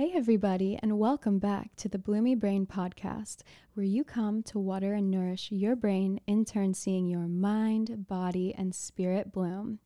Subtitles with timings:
[0.00, 3.42] Hey, everybody, and welcome back to the Bloomy Brain Podcast,
[3.74, 8.54] where you come to water and nourish your brain, in turn, seeing your mind, body,
[8.56, 9.78] and spirit bloom.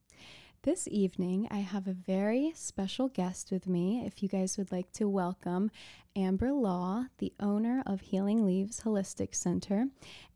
[0.61, 4.03] This evening, I have a very special guest with me.
[4.05, 5.69] If you guys would like to welcome
[6.17, 9.87] Amber Law, the owner of Healing Leaves Holistic Center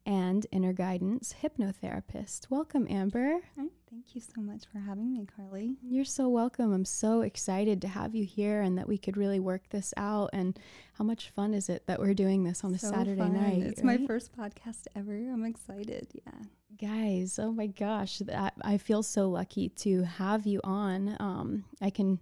[0.06, 2.48] and Inner Guidance Hypnotherapist.
[2.50, 3.40] Welcome, Amber.
[3.58, 5.78] Hi, thank you so much for having me, Carly.
[5.82, 6.74] You're so welcome.
[6.74, 10.32] I'm so excited to have you here and that we could really work this out.
[10.34, 10.60] And
[10.96, 13.34] how much fun is it that we're doing this on a So Saturday fun.
[13.34, 13.62] night?
[13.64, 14.02] It's right?
[14.02, 15.14] my first podcast ever.
[15.14, 16.08] I'm excited.
[16.14, 16.34] Yeah.
[16.78, 21.16] Guys, oh my gosh, that, I feel so lucky to have you on.
[21.22, 22.20] Um, I can,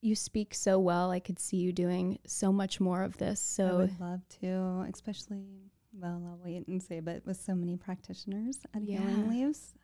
[0.00, 1.10] you speak so well.
[1.10, 3.40] I could see you doing so much more of this.
[3.40, 5.44] So I would love to, especially,
[5.92, 9.00] well, I'll wait and say, but with so many practitioners at Yeah.
[9.00, 9.74] Healing Leaves.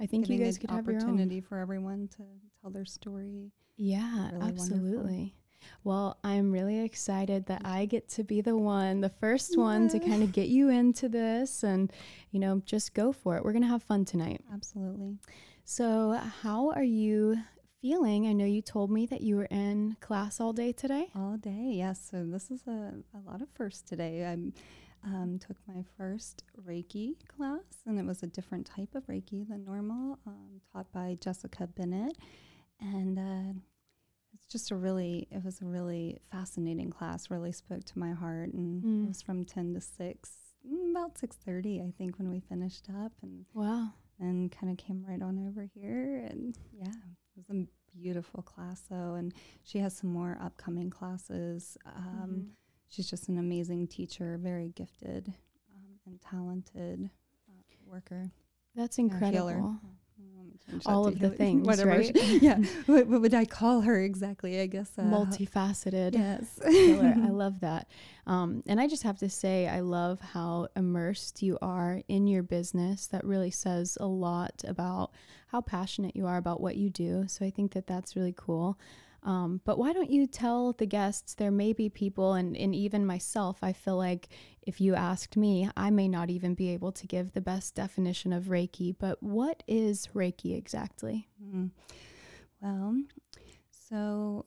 [0.00, 2.22] I think you guys could have your opportunity for everyone to
[2.62, 3.50] tell their story.
[3.76, 4.48] yeah, really wonderful.
[4.48, 5.34] absolutely.
[5.82, 9.98] Well, I'm really excited that I get to be the one, the first one to
[9.98, 11.92] kind of get you into this and,
[12.30, 13.44] you know, just go for it.
[13.44, 14.42] We're going to have fun tonight.
[14.52, 15.16] Absolutely.
[15.64, 17.38] So, how are you
[17.86, 18.26] feeling?
[18.26, 21.06] I know you told me that you were in class all day today.
[21.14, 21.70] All day.
[21.74, 22.00] Yes.
[22.10, 24.24] So this is a, a lot of firsts today.
[24.24, 24.32] I
[25.06, 29.64] um, took my first Reiki class, and it was a different type of Reiki than
[29.64, 32.18] normal, um, taught by Jessica Bennett.
[32.80, 33.52] And uh,
[34.34, 37.30] it's just a really, it was a really fascinating class.
[37.30, 39.04] Really spoke to my heart, and Mm.
[39.04, 40.32] it was from ten to six,
[40.68, 43.90] mm, about six thirty, I think, when we finished up, and Wow.
[44.18, 46.90] then kind of came right on over here and yeah
[47.36, 52.50] was a beautiful class though and she has some more upcoming classes um, Mhm.
[52.88, 55.32] she's just an amazing teacher very gifted
[55.74, 57.10] um, and talented
[57.48, 58.30] uh, worker
[58.74, 59.80] That's incredible.
[60.46, 60.58] Healer.
[60.66, 62.16] Let me change that All of the things, whatever right?
[62.42, 66.14] yeah what, what would i call her exactly i guess uh, Multifaceted.
[66.14, 67.88] yes I love that.
[68.26, 72.42] Um, and I just have to say, I love how immersed you are in your
[72.42, 73.06] business.
[73.06, 75.12] That really says a lot about
[75.48, 77.24] how passionate you are about what you do.
[77.28, 78.78] So I think that that's really cool.
[79.26, 81.34] Um, but why don't you tell the guests?
[81.34, 84.28] There may be people, and, and even myself, I feel like
[84.62, 88.32] if you asked me, I may not even be able to give the best definition
[88.32, 88.94] of Reiki.
[88.96, 91.28] But what is Reiki exactly?
[91.44, 91.70] Mm.
[92.60, 93.02] Well,
[93.70, 94.46] so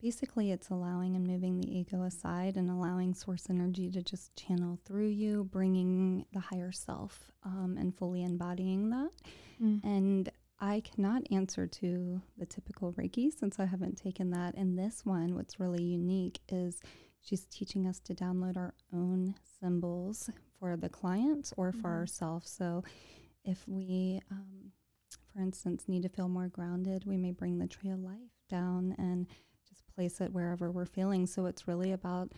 [0.00, 4.80] basically, it's allowing and moving the ego aside and allowing source energy to just channel
[4.84, 9.10] through you, bringing the higher self um, and fully embodying that.
[9.84, 10.28] And
[10.64, 14.54] I cannot answer to the typical Reiki since I haven't taken that.
[14.54, 16.80] And this one, what's really unique is
[17.20, 20.30] she's teaching us to download our own symbols
[20.60, 21.96] for the client or for Mhm.
[21.96, 22.48] ourselves.
[22.48, 22.84] So
[23.44, 24.70] if we, um,
[25.32, 28.92] for instance, need to feel more grounded, we may bring the tree of life down
[28.92, 29.26] and
[29.64, 31.26] just place it wherever we're feeling.
[31.26, 32.30] So it's really about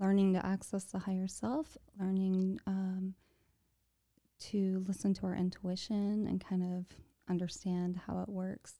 [0.00, 3.14] learning to access the higher self, learning um,
[4.38, 6.96] to listen to our intuition and kind of
[7.30, 8.74] understand how it works.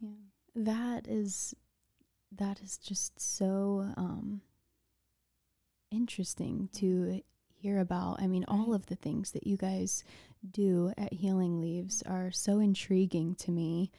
[0.00, 0.10] Yeah.
[0.56, 1.54] that is
[2.36, 4.40] that is just so um
[5.90, 7.20] interesting to
[7.54, 10.04] hear about i mean all of the things that you guys
[10.50, 13.90] do at healing leaves are so intriguing to me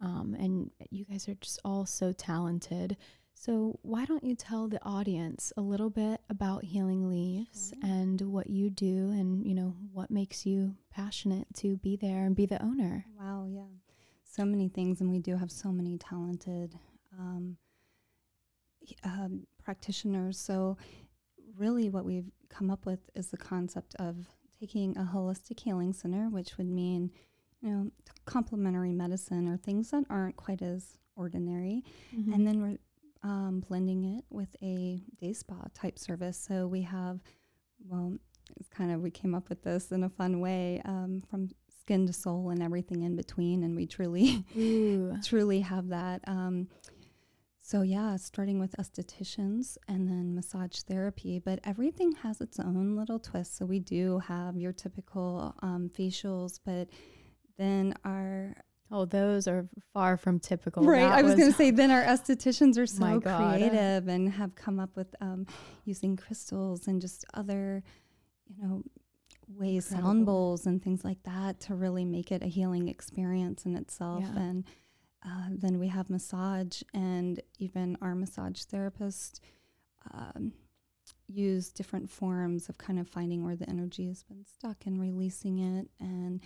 [0.00, 2.96] um, and you guys are just all so talented
[3.44, 7.90] so why don't you tell the audience a little bit about healing leaves Sure.
[7.90, 12.36] and what you do and you know what makes you passionate to be there and
[12.36, 13.72] be the owner Wow, yeah.
[14.24, 16.70] So many things, and we do have so many talented
[17.18, 17.56] um,
[19.04, 20.38] um, practitioners.
[20.38, 20.76] So,
[21.56, 24.16] really, what we've come up with is the concept of
[24.58, 27.10] taking a holistic healing center, which would mean,
[27.60, 27.90] you know,
[28.24, 31.82] complementary medicine or things that aren't quite as ordinary,
[32.16, 32.32] Mm-hmm.
[32.32, 32.78] and then we're
[33.22, 36.38] um, blending it with a day spa type service.
[36.38, 37.20] So we have,
[37.86, 38.16] well,
[38.58, 41.48] it's kind of we came up with this in a fun way um, from
[41.78, 44.44] skin to soul and everything in between, and we truly,
[45.24, 46.22] truly have that.
[46.26, 46.68] Um,
[47.62, 53.20] so yeah, starting with estheticians and then massage therapy, but everything has its own little
[53.20, 53.56] twist.
[53.56, 56.88] So we do have your typical um, facials, but
[57.58, 58.56] then our
[58.92, 60.82] Oh, those are far from typical.
[60.82, 61.00] Right.
[61.00, 64.80] That I was, going to say, then our estheticians are so creative and have come
[64.80, 65.46] up with um,
[65.84, 67.82] using crystals and just other,
[68.48, 68.82] you know,
[69.48, 70.08] ways, Incredible.
[70.08, 74.24] sound bowls and things like that to really make it a healing experience in itself.
[74.34, 74.40] Yeah.
[74.40, 74.64] And
[75.24, 79.40] uh, then we have massage, and even our massage therapist
[80.12, 80.52] um,
[81.28, 85.58] use different forms of kind of finding where the energy has been stuck and releasing
[85.58, 86.40] it and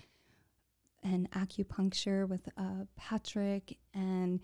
[1.05, 4.41] and acupuncture with uh, Patrick and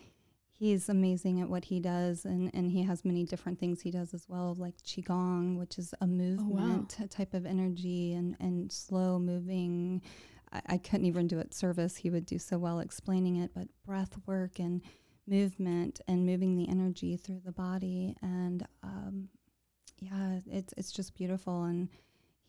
[0.60, 4.12] he's amazing at what he does and, and he has many different things he does
[4.12, 7.08] as well like qigong which is a movement oh, wow.
[7.08, 10.02] type of energy and, and slow moving
[10.52, 13.68] I, I, couldn't even do it service he would do so well explaining it but
[13.86, 14.82] breath work and
[15.26, 19.28] movement and moving the energy through the body and um,
[19.98, 21.88] yeah it's, it's just beautiful and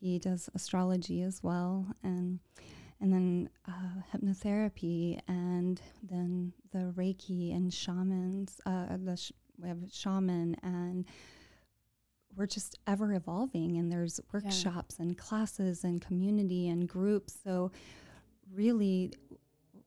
[0.01, 2.39] he does astrology as well and
[3.01, 8.61] and then uh, hypnotherapy, and then the Reiki and shamans.
[8.65, 11.05] Uh, the sh- we have shaman, and
[12.35, 13.77] we're just ever evolving.
[13.77, 15.05] And there's workshops yeah.
[15.05, 17.37] and classes and community and groups.
[17.43, 17.71] So,
[18.53, 19.13] really,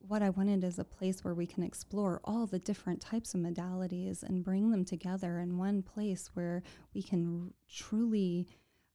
[0.06, 3.40] what I wanted is a place where we can explore all the different types of
[3.40, 6.62] modalities and bring them together in one place where
[6.94, 8.48] we can r- truly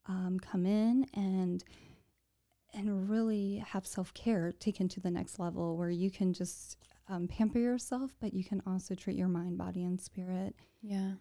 [0.08, 1.64] um, come in and
[2.74, 6.78] and really have self care taken to the next level where you can just
[7.08, 10.56] um, pamper yourself, but you can also treat your mind, body, and spirit.
[10.82, 11.14] Yeah.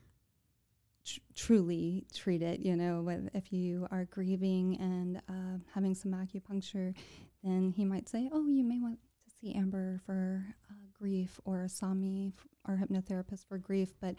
[1.05, 2.61] Tr- truly treat it.
[2.61, 6.95] You know, with, if you are grieving and uh, having some acupuncture,
[7.43, 11.67] then he might say, Oh, you may want to see Amber for uh, grief or
[11.69, 12.33] Sami
[12.67, 13.95] or hypnotherapist for grief.
[14.01, 14.17] But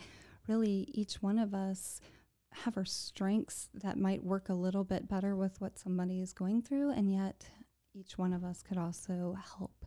[0.47, 2.01] really, each one of us
[2.51, 6.61] have our strengths that might work a little bit better with what somebody is going
[6.61, 7.49] through, and yet
[7.93, 9.85] each one of us could also help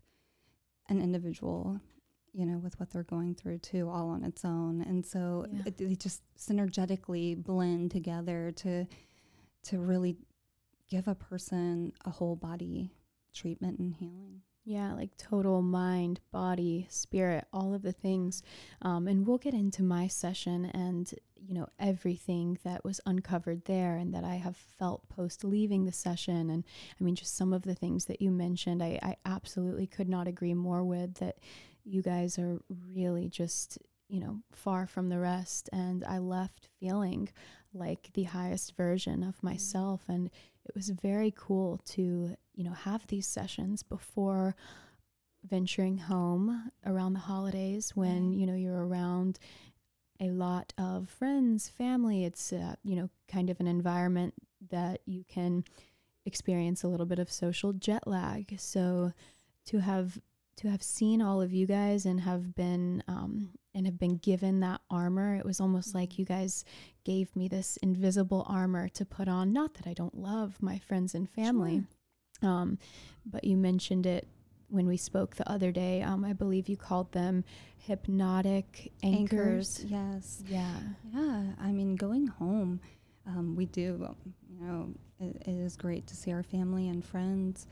[0.88, 1.80] an individual,
[2.32, 4.82] you know, with what they're going through too, all on its own.
[4.82, 5.62] And so yeah.
[5.66, 8.86] it, they just synergetically blend together to
[9.64, 10.16] to really
[10.90, 12.92] give a person a whole body
[13.32, 14.42] treatment and healing.
[14.64, 18.44] Yeah, like total mind, body, spirit, all of the things.
[18.80, 23.96] Um, and we'll get into my session and, you know, everything that was uncovered there
[23.96, 26.48] and that I have felt post leaving the session.
[26.48, 26.62] And
[27.00, 30.28] I mean, just some of the things that you mentioned, I, I absolutely could not
[30.28, 31.38] agree more with that
[31.84, 32.60] you guys are
[32.94, 35.68] really just, you know, far from the rest.
[35.72, 37.30] And I left feeling
[37.74, 39.44] like the highest version of mm.
[39.44, 40.02] myself.
[40.06, 40.30] And
[40.64, 44.54] it was very cool to you know, have these sessions before
[45.48, 49.38] venturing home around the holidays when, you know, you're around
[50.20, 52.24] a lot of friends, family.
[52.24, 54.34] It's, uh, you know, kind of an environment
[54.70, 55.64] that you can
[56.24, 58.54] experience a little bit of social jet lag.
[58.58, 59.12] So
[59.66, 60.20] to have
[60.54, 64.60] to have seen all of you guys and have been um, and have been given
[64.60, 66.64] that armor, it was almost like you guys
[67.04, 69.52] gave me this invisible armor to put on.
[69.52, 71.82] Not that I don't love my friends and family,
[72.40, 72.50] sure.
[72.50, 72.78] Um,
[73.24, 74.26] but you mentioned it
[74.68, 76.02] when we spoke the other day.
[76.02, 77.44] Um, I believe you called them
[77.78, 79.80] hypnotic anchors.
[79.80, 79.84] anchors.
[79.88, 80.42] Yes.
[80.46, 80.76] Yeah.
[81.12, 81.42] Yeah.
[81.60, 82.80] I mean, going home,
[83.26, 84.14] um, we do,
[84.48, 84.88] you know,
[85.20, 87.66] it, it is great to see our family and friends.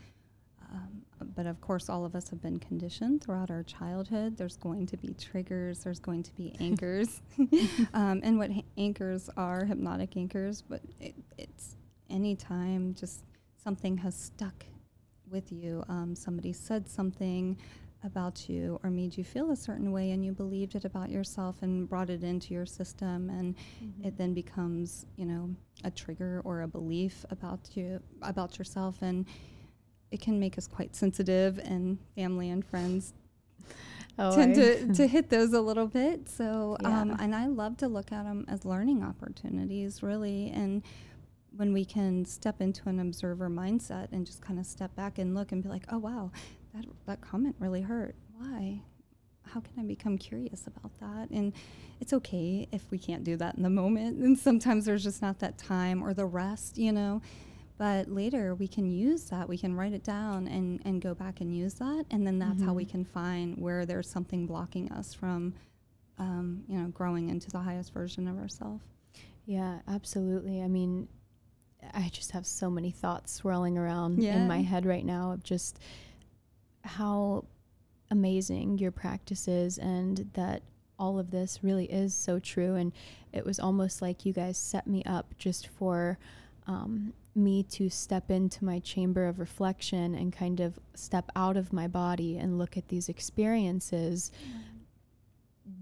[0.72, 1.02] Um,
[1.34, 4.36] but of course, all of us have been conditioned throughout our childhood.
[4.36, 7.20] There's going to be triggers, there's going to be anchors.
[7.94, 11.76] um, and what ha- anchors are, hypnotic anchors, but it, it's
[12.08, 13.24] anytime just
[13.62, 14.64] something has stuck
[15.30, 15.84] with you.
[15.88, 17.56] Um, somebody said something
[18.04, 21.56] about you or made you feel a certain way and you believed it about yourself
[21.62, 24.06] and brought it into your system and mm-hmm.
[24.06, 25.50] it then becomes you know
[25.84, 29.26] a trigger or a belief about you about yourself and
[30.10, 33.12] it can make us quite sensitive and family and friends
[34.18, 37.00] oh, tend to, to hit those a little bit so yeah.
[37.00, 40.82] um, and i love to look at them as learning opportunities really and
[41.56, 45.34] when we can step into an observer mindset and just kind of step back and
[45.34, 46.30] look and be like, oh wow,
[46.74, 48.14] that that comment really hurt.
[48.38, 48.82] Why?
[49.46, 51.30] How can I become curious about that?
[51.30, 51.52] And
[52.00, 54.18] it's okay if we can't do that in the moment.
[54.18, 57.20] And sometimes there's just not that time or the rest, you know.
[57.80, 59.48] But later we can use that.
[59.48, 62.04] We can write it down and, and go back and use that.
[62.10, 62.66] And then that's mm-hmm.
[62.66, 62.90] how we mm-hmm.
[62.90, 65.54] can find where there's something blocking us from,
[66.18, 68.84] um, you know, growing into the highest version of ourselves.
[69.46, 70.60] Yeah, absolutely.
[70.60, 71.08] I mean,
[71.94, 74.36] I just have so many thoughts swirling around yeah.
[74.36, 75.78] in my head right now of just
[76.84, 77.46] how
[78.10, 80.60] amazing your practice is and that
[80.98, 82.74] all of this really is so true.
[82.74, 82.92] And
[83.32, 86.18] it was almost like you guys set me up just for
[86.66, 91.72] um, me to step into my chamber of reflection and kind of step out of
[91.72, 94.30] my body and look at these experiences.
[94.44, 94.70] Mm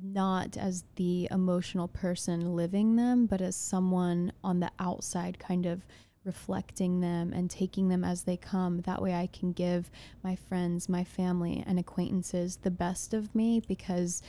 [0.02, 5.86] not as the emotional person living them, but as someone on the outside kind of
[6.24, 8.80] reflecting them and taking them as they come.
[8.82, 9.90] That way I can give
[10.22, 14.22] my friends, my family, and acquaintances the best of me because,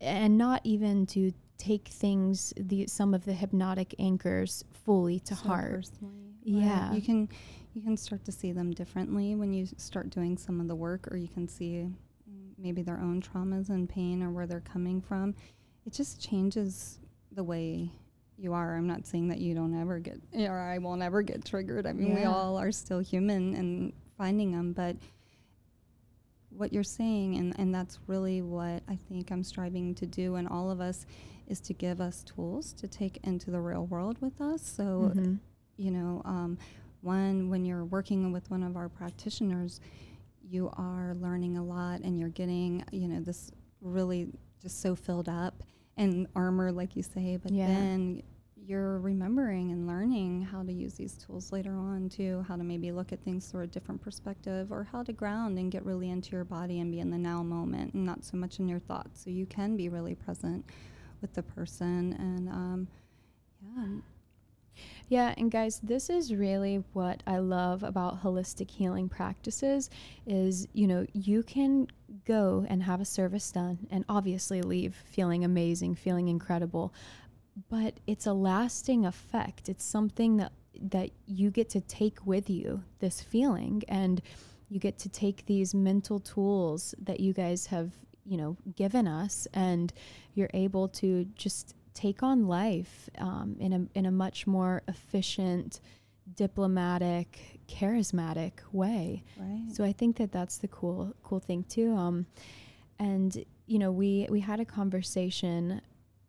[0.00, 5.48] and not even to take things, the some of the hypnotic anchors fully to so
[5.48, 5.72] heart.
[5.72, 6.14] Personally.
[6.42, 6.92] Yeah.
[6.92, 7.28] You can
[7.74, 11.06] you can start to see them differently when you start doing some of the work
[11.12, 11.86] or you can see
[12.58, 15.34] maybe their own traumas and pain or where they're coming from.
[15.86, 16.98] It just changes
[17.32, 17.90] the way
[18.36, 18.76] you are.
[18.76, 21.86] I'm not saying that you don't ever get, or I won't ever get triggered.
[21.86, 24.96] I mean, we all are still human and finding them, but
[26.50, 30.48] what you're saying, and, and that's really what I think I'm striving to do, and
[30.48, 31.06] all of us,
[31.50, 34.62] is to give us tools to take into the real world with us.
[34.62, 35.38] So, Mhm.
[35.76, 36.56] you know, um,
[37.02, 39.80] one, when you're working with one of our practitioners,
[40.42, 44.28] you are learning a lot and you're getting, you know, this really
[44.60, 45.62] just so filled up
[45.96, 47.66] and armor, like you say, but Yeah.
[47.66, 48.22] then
[48.56, 52.92] you're remembering and learning how to use these tools later on too, how to maybe
[52.92, 56.32] look at things through a different perspective or how to ground and get really into
[56.32, 59.24] your body and be in the now moment and not so much in your thoughts.
[59.24, 60.64] So you can be really present
[61.20, 62.88] with the person and um,
[63.62, 63.84] yeah,
[65.08, 69.90] Yeah, and guys, this is really what I love about holistic healing practices
[70.26, 71.88] is, you know, you can
[72.24, 76.94] go and have a service done and obviously leave feeling amazing, feeling incredible,
[77.68, 79.68] but it's a lasting effect.
[79.68, 84.22] It's something that that you get to take with you, this feeling and
[84.70, 87.90] you get to take these mental tools that you guys have,
[88.24, 89.92] you know, given us and
[90.34, 95.80] you're able to just take on life um, in a in a much more efficient,
[96.36, 99.22] diplomatic, charismatic way.
[99.38, 99.66] right.
[99.72, 101.94] So I think that that's the cool cool thing too.
[101.94, 102.26] Um,
[102.98, 105.80] and you know, we we had a conversation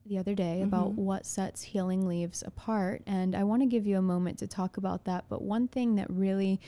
[0.06, 0.96] the other day about Mhm.
[0.96, 4.78] what sets healing leaves apart, and I want to give you a moment to talk
[4.78, 5.26] about that.
[5.30, 6.60] But one thing that really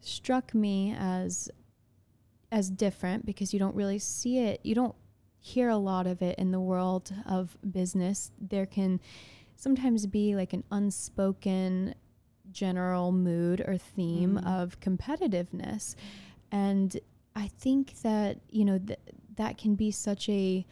[0.00, 1.48] struck me as
[2.52, 4.94] as different because you don't really see it, you don't
[5.40, 8.30] hear a lot of it in the world of business.
[8.40, 9.00] There can
[9.56, 11.94] sometimes be like an unspoken
[12.52, 14.46] general mood or theme Mm.
[14.46, 15.94] of competitiveness.
[16.50, 17.00] And
[17.34, 18.98] I think that, you know, th-
[19.36, 20.66] that can be such a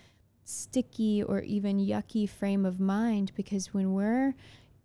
[0.45, 4.35] sticky or even yucky frame of mind because when we're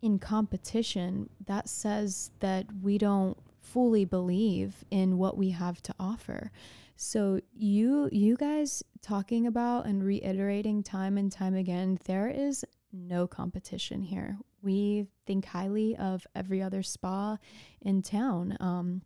[0.01, 6.51] in competition, that says that we don't fully believe in what we have to offer.
[6.95, 13.27] So you you guys talking about and reiterating time and time again, there is no
[13.27, 14.37] competition here.
[14.61, 17.37] We think highly of every other spa
[17.81, 18.57] in town.
[18.59, 19.01] Um,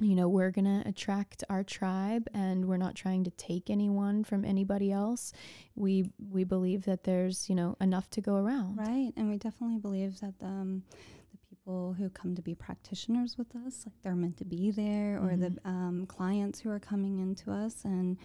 [0.00, 4.24] you know, we're going to attract our tribe and we're not trying to take anyone
[4.24, 5.32] from anybody else.
[5.74, 8.76] We we believe that there's, you know, enough to go around.
[8.76, 10.82] Right, and we definitely believe that um,
[11.20, 11.21] the
[11.62, 15.36] people who come to be practitioners with us, like they're meant to be there, or
[15.36, 18.18] the um, clients who are coming into us, and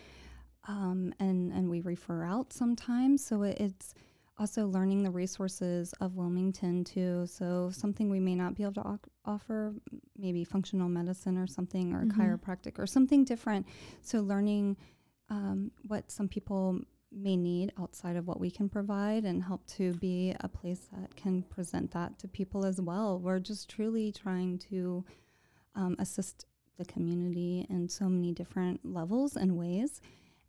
[0.68, 3.24] um, and and we refer out sometimes.
[3.26, 3.94] So it, it's
[4.40, 7.26] also learning the resources of Wilmington too.
[7.28, 9.74] So something we may not be able to oc- offer,
[10.18, 12.12] maybe functional medicine or something, or Mhm.
[12.40, 13.66] chiropractic or something different.
[14.02, 14.78] So learning
[15.30, 16.80] um, what some people
[17.12, 21.16] may need outside of what we can provide and help to be a place that
[21.16, 23.20] can present that to people as well.
[23.20, 25.06] We're just truly trying to
[25.76, 26.46] um, assist
[26.78, 30.02] the community in so many different levels and ways.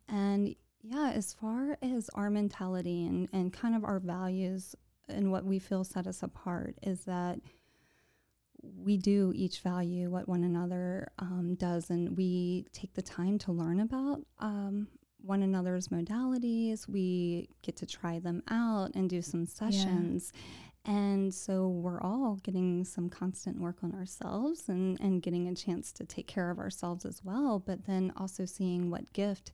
[0.07, 4.75] And yeah, as far as our mentality and, and kind of our values
[5.07, 7.39] and what we feel set us apart is that
[8.61, 13.51] we do each value what one another um, does, and we take the time to
[13.51, 14.87] learn about um,
[15.21, 16.87] one another's modalities.
[16.87, 20.31] We get to try them out and do some sessions.
[20.85, 25.91] And so we're all getting some constant work on ourselves and, and getting a chance
[25.93, 29.51] to take care of ourselves as well, but then also seeing what gift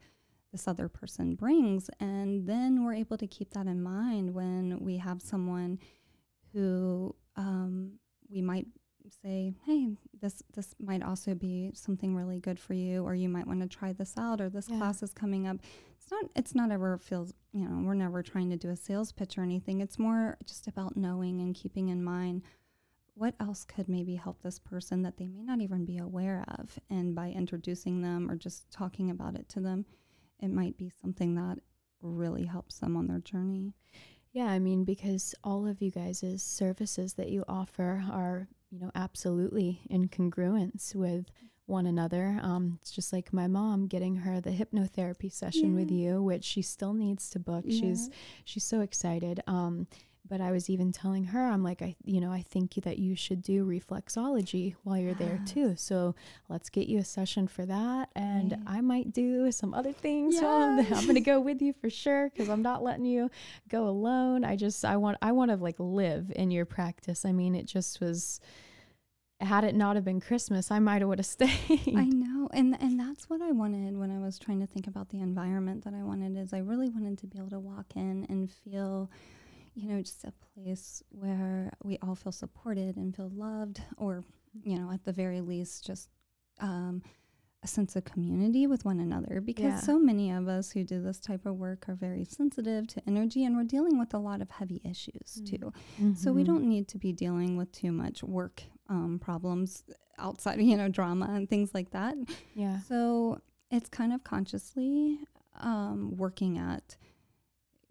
[0.52, 1.90] this other person brings.
[2.00, 5.80] And then we're able to keep that in mind when we have someone
[6.54, 7.94] who um,
[8.30, 8.68] we might
[9.10, 9.90] say, hey,
[10.22, 13.68] this this might also be something really good for you, or you might want to
[13.68, 14.78] try this out, or this Yeah.
[14.78, 15.58] class is coming up.
[15.98, 19.12] It's not it's not ever feels you know, we're never trying to do a sales
[19.12, 19.80] pitch or anything.
[19.82, 22.44] It's more just about knowing and keeping in mind
[23.14, 26.78] what else could maybe help this person that they may not even be aware of.
[26.90, 29.86] And by introducing them or just talking about it to them,
[30.42, 31.60] it might be something that
[32.02, 33.74] really helps them on their journey.
[34.34, 38.92] Yeah, I mean, because all of you guys' services that you offer are, you know,
[38.94, 41.26] absolutely in congruence with
[41.66, 42.40] one another.
[42.44, 46.62] Um, it's just like my mom getting her the hypnotherapy session with you, which she
[46.62, 47.64] still needs to book.
[47.70, 48.10] She's
[48.44, 49.42] she's so excited.
[49.48, 49.88] Um,
[50.28, 53.16] but I was even telling her, I'm like, I, you know, I think that you
[53.16, 55.76] should do reflexology while you're there too.
[55.78, 56.16] So
[56.50, 58.62] let's get you a session for that, and Right.
[58.66, 60.40] I might do some other things.
[60.40, 63.30] So I'm, I'm gonna go with you for sure because I'm not letting you
[63.70, 64.44] go alone.
[64.44, 67.24] I just, I want, I want to like live in your practice.
[67.24, 68.40] I mean, it just was.
[69.42, 71.96] Had it not have been Christmas, I might have would have stayed.
[71.96, 72.48] I know.
[72.54, 75.84] and and that's what I wanted when I was trying to think about the environment
[75.84, 79.10] that I wanted is I really wanted to be able to walk in and feel
[79.76, 84.24] you know, just a place where we all feel supported and feel loved, or,
[84.64, 86.10] you know, at the very least, just
[86.62, 87.04] um,
[87.62, 89.42] a sense of community with one another.
[89.42, 89.80] Because yeah.
[89.82, 93.44] so many of us who do this type of work are very sensitive to energy
[93.44, 95.74] and we're dealing with a lot of heavy issues too.
[96.00, 96.14] Mm-hmm.
[96.14, 96.54] So we mm-hmm.
[96.54, 99.84] don't need to be dealing with too much work um, problems
[100.18, 102.16] outside, of, you know, drama and things like that.
[102.54, 102.80] Yeah.
[102.82, 105.20] So it's kind of consciously
[105.60, 106.98] um, working at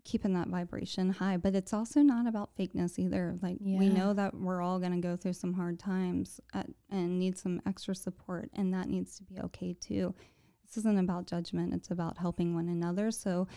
[0.04, 1.36] keeping that vibration high.
[1.36, 3.36] But it's also not about fakeness either.
[3.42, 3.78] Like yeah.
[3.78, 7.38] we know that we're all going to go through some hard times at, and need
[7.38, 10.14] some extra support, and that needs to be okay too.
[10.66, 13.10] This isn't about judgment; it's about helping one another.
[13.10, 13.48] So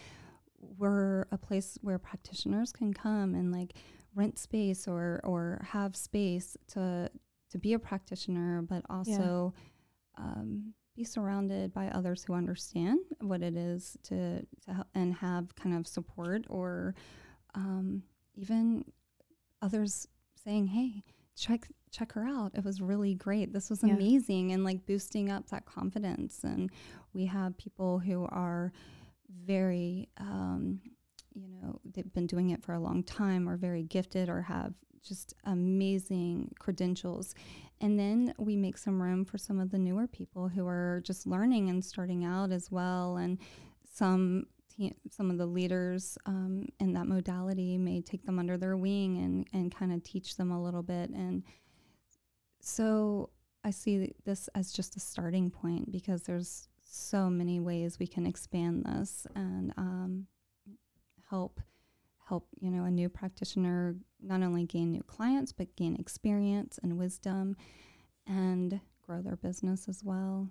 [0.59, 3.73] we're a place where practitioners can come and like
[4.15, 7.09] rent space or or have space to
[7.51, 9.53] to be a practitioner, but also
[10.17, 10.23] yeah.
[10.23, 15.55] um, be surrounded by others who understand what it is to, to help and have
[15.55, 16.95] kind of support or
[17.55, 18.03] um,
[18.35, 18.83] even
[19.61, 20.07] others
[20.43, 21.03] saying, hey,
[21.35, 22.51] check check her out.
[22.53, 23.53] It was really great.
[23.53, 26.43] This was amazing and like boosting up that confidence.
[26.43, 26.69] And
[27.13, 28.73] we have people who are
[29.45, 30.81] very um,
[31.33, 34.73] you know, they've been doing it for a long time or very gifted or have
[35.07, 37.33] just amazing credentials.
[37.79, 41.27] And then we make some room for some of the newer people who are just
[41.27, 43.17] learning and starting out as well.
[43.17, 43.37] And
[43.93, 44.47] some
[45.09, 49.47] some of the leaders um, in that modality may take them under their wing and,
[49.51, 51.09] and kind of teach them a little bit.
[51.09, 51.41] And
[52.61, 53.31] so
[53.63, 58.25] I see this as just a starting point because there's so many ways we can
[58.25, 60.27] expand this and um,
[61.29, 61.59] help
[62.27, 66.97] help you know a new practitioner not only gain new clients but gain experience and
[66.97, 67.55] wisdom
[68.25, 70.47] and grow their business as well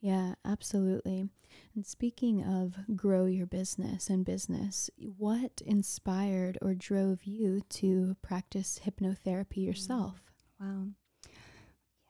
[0.00, 1.28] yeah absolutely
[1.74, 8.80] and speaking of grow your business and business what inspired or drove you to practice
[8.84, 9.66] hypnotherapy mm.
[9.66, 10.20] yourself
[10.60, 10.86] wow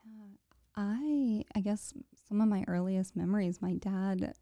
[0.05, 0.27] yeah
[0.77, 1.93] i i guess
[2.29, 4.35] some of my earliest memories my dad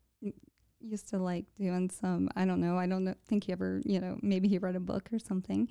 [0.85, 4.01] used to like doing some, I don't know, I don't know, think he ever, you
[4.01, 5.69] know, maybe he read a book or something.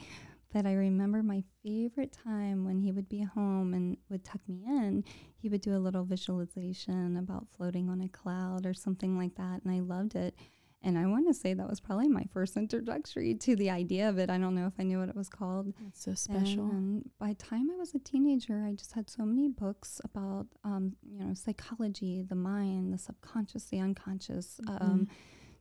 [0.53, 4.63] But I remember my favorite time when he would be home and would tuck me
[4.67, 5.03] in,
[5.35, 9.63] he would do a little visualization about floating on a cloud or something like that.
[9.63, 10.35] And I loved it.
[10.83, 14.19] And I want to say that was probably my first introductory to the idea of
[14.19, 14.29] it.
[14.29, 15.73] I don't know if I knew what it was called.
[15.87, 16.69] It's so special.
[16.69, 20.47] And by the time I was a teenager, I just had so many books about,
[20.65, 24.83] um, you know, psychology, the mind, the subconscious, the unconscious, mm-hmm.
[24.83, 25.07] um,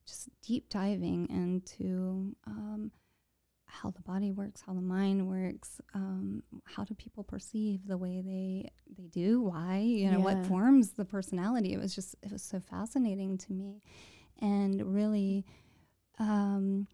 [0.05, 2.91] just deep diving into um,
[3.73, 8.21] how the body works, how the mind works, um, how do people perceive the way
[8.21, 10.25] they they do, why, you know, yeah.
[10.25, 11.73] what forms the personality.
[11.73, 13.83] It was just it was so fascinating to me
[14.41, 15.47] and really
[16.19, 16.87] um,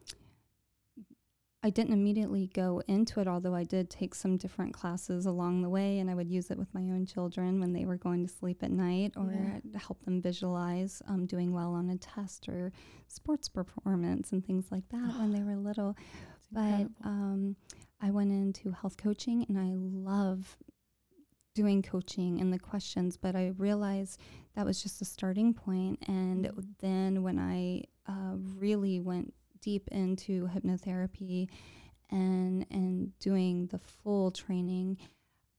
[1.63, 5.69] I didn't immediately go into it, although I did take some different classes along the
[5.69, 8.33] way, and I would use it with my own children when they were going to
[8.33, 9.79] sleep at night or yeah.
[9.81, 12.71] help them visualize um, doing well on a test or
[13.09, 15.97] sports performance and things like that when they were little.
[16.51, 17.57] But um,
[18.01, 20.57] I went into health coaching, and I love
[21.55, 24.21] doing coaching and the questions, but I realized
[24.55, 25.99] that was just a starting point.
[26.07, 26.61] And mm-hmm.
[26.79, 31.49] then when I uh, really went deep into hypnotherapy
[32.11, 34.99] and and doing the full training,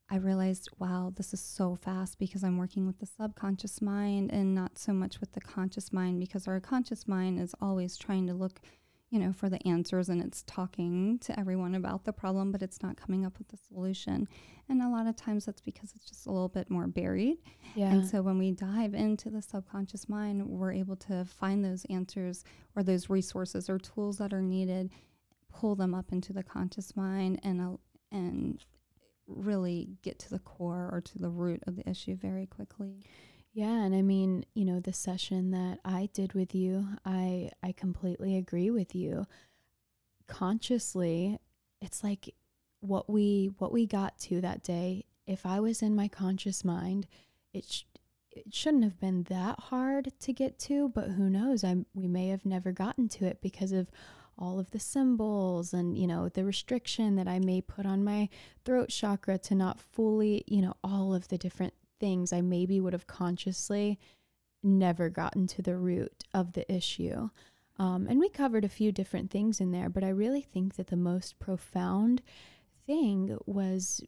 [0.09, 4.55] I realized, wow, this is so fast because I'm working with the subconscious mind and
[4.55, 8.33] not so much with the conscious mind because our conscious mind is always trying to
[8.33, 8.61] look
[9.09, 12.83] you know, for the answers and it's talking to everyone about the problem, but it's
[12.83, 14.27] not coming up with the solution.
[14.67, 17.37] And a lot of times that's because it's just a little bit more buried.
[17.75, 17.91] Yeah.
[17.91, 22.43] And so when we dive into the subconscious mind, we're able to find those answers
[22.75, 24.91] or those resources or tools that are needed,
[25.51, 27.77] pull them up into the conscious mind and uh,
[28.11, 28.63] and
[29.27, 33.03] really get to the core or to the root of the issue very quickly.
[33.51, 37.71] Yeah, and I mean, you know, the session that I did with you, I I
[37.71, 39.25] completely agree with you.
[40.27, 41.39] Consciously,
[41.81, 42.35] it's like
[42.81, 45.05] what we what we got to that day.
[45.25, 47.07] If I was in my conscious mind,
[47.53, 47.83] it sh-
[48.31, 51.63] it shouldn't have been that hard to get to, but who knows?
[51.63, 53.89] I we may have never gotten to it because of
[54.37, 58.29] all of the symbols and you know the restriction that I may put on my
[58.63, 62.93] throat chakra to not fully, you know, all of the different things I maybe would
[62.93, 63.99] have consciously
[64.63, 67.29] never gotten to the root of the issue.
[67.77, 70.87] Um, and we covered a few different things in there, but I really think that
[70.87, 72.21] the most profound
[72.85, 74.01] thing was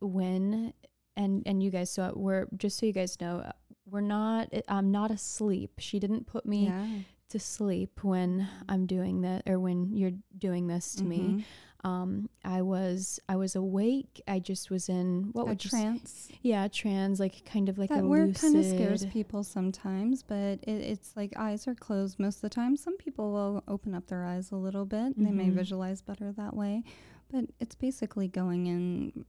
[0.00, 0.72] when
[1.16, 3.50] and and you guys so we're just so you guys know
[3.90, 6.86] we're not i'm not asleep she didn't put me yeah.
[7.30, 11.44] to sleep when i'm doing that or when you're doing this to me Mhm.
[11.84, 16.28] Um i was i was awake i just was in what a would you trance
[16.42, 20.58] yeah trans like kind of like that a word kind of scares people sometimes, but
[20.62, 22.76] it, it's like eyes are closed most of the time.
[22.76, 25.14] Some people will open up their eyes a little bit.
[25.16, 25.54] They may Mhm.
[25.54, 26.82] visualize better that way,
[27.30, 29.24] but it's basically going in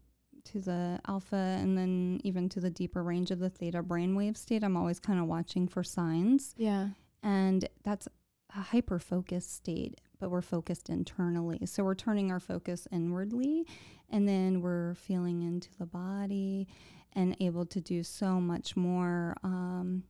[0.46, 4.64] to the alpha and then even to the deeper range of the theta brainwave state.
[4.64, 6.90] I'm always kind of watching for signs, yeah
[7.24, 8.08] and that's
[8.56, 10.00] a hyper focused state.
[10.20, 11.66] But we're focused internally.
[11.66, 13.66] So we're turning our focus inwardly
[14.10, 16.68] and then we're feeling into the body
[17.14, 19.36] and able to do so much more.
[19.44, 20.04] Um,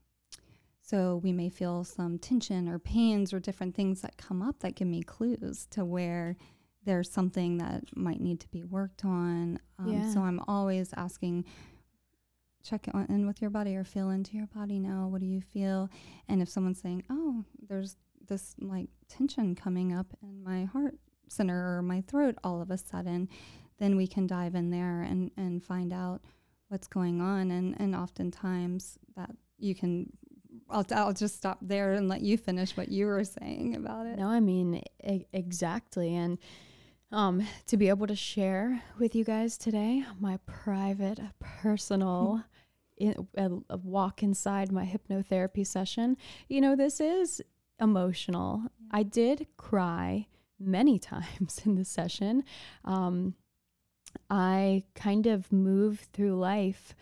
[0.82, 4.76] so we may feel some tension or pains or different things that come up that
[4.76, 6.36] give me clues to where
[6.84, 9.60] there's something that might need to be worked on.
[9.80, 11.46] Um, So I'm always asking,
[12.64, 15.08] check in with your body or feel into your body now.
[15.08, 15.90] What do you feel?
[16.28, 17.96] And if someone's saying, oh, there's
[18.28, 20.96] this like tension coming up in my heart
[21.30, 23.30] center or my throat all of a sudden,
[23.80, 26.22] then we can dive in there and, and find out
[26.70, 27.52] what's going on.
[27.52, 30.12] And, and oftentimes that you can,
[30.70, 34.18] I'll, I'll just stop there and let you finish what you were saying about it.
[34.18, 36.38] No, I mean e- exactly, and
[37.12, 42.44] um, to be able to share with you guys today my private, personal,
[42.98, 46.18] in, a, a walk inside my hypnotherapy session.
[46.48, 47.42] You know, this is
[47.80, 48.64] emotional.
[48.92, 50.28] I did cry
[50.60, 52.44] many times in the session.
[52.84, 53.36] Um,
[54.30, 56.96] I kind of move through life.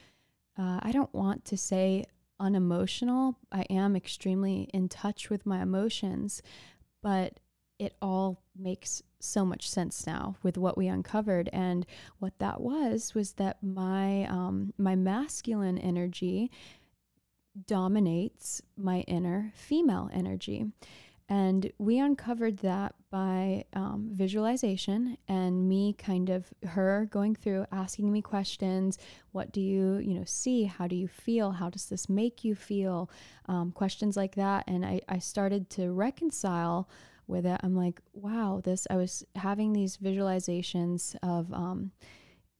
[0.57, 2.05] Uh, I don't want to say
[2.39, 3.37] unemotional.
[3.51, 6.41] I am extremely in touch with my emotions,
[7.01, 7.39] but
[7.79, 11.49] it all makes so much sense now with what we uncovered.
[11.53, 11.85] And
[12.19, 16.51] what that was was that my um, my masculine energy
[17.67, 20.65] dominates my inner female energy.
[21.29, 28.11] And we uncovered that by um, visualization and me kind of her going through asking
[28.11, 28.97] me questions.
[29.31, 30.65] What do you, you know, see?
[30.65, 31.51] How do you feel?
[31.51, 33.09] How does this make you feel?
[33.47, 34.65] Um, questions like that.
[34.67, 36.89] And I, I started to reconcile
[37.25, 37.59] with it.
[37.63, 41.91] I'm like, wow, this, I was having these visualizations of, um,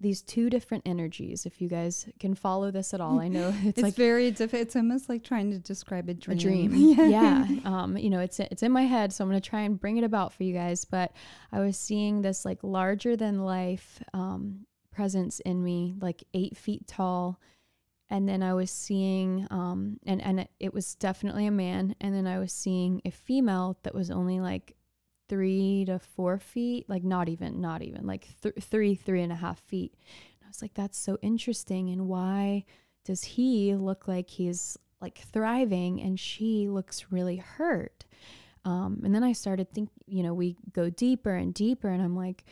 [0.04, 1.48] these two different energies.
[1.48, 4.62] If you guys can follow this at all, I know it's, It's, like very difficult.
[4.62, 6.38] It's almost like trying to describe a dream.
[6.38, 6.72] a dream.
[7.10, 7.48] yeah.
[7.66, 10.04] Um, you know, it's it's in my head, so I'm gonna try and bring it
[10.04, 10.86] about for you guys.
[10.86, 11.12] But
[11.52, 16.86] I was seeing this like larger than life um, presence in me, like eight feet
[16.88, 17.40] tall.
[18.10, 21.96] And then I was seeing, um, and and it- it was definitely a man.
[22.00, 24.76] And then I was seeing a female that was only like
[25.30, 29.36] three to four feet, like not even, not even like th- three, three and a
[29.36, 29.94] half feet.
[30.40, 31.90] And I was like, that's so interesting.
[31.90, 32.66] And why
[33.06, 38.06] does he look like he's like thriving and she looks really hurt?
[38.66, 42.16] Um, and then I started think, you know, we go deeper and deeper, and I'm
[42.16, 42.46] like,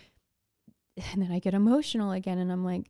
[1.13, 2.89] and then I get emotional again, and I'm like,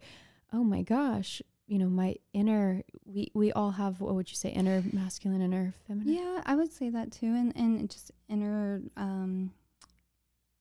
[0.53, 4.49] oh my gosh, you know, my inner, we we all have what would you say,
[4.49, 6.13] inner masculine, inner feminine?
[6.13, 9.51] Yeah, I would say that too, and and just inner, um,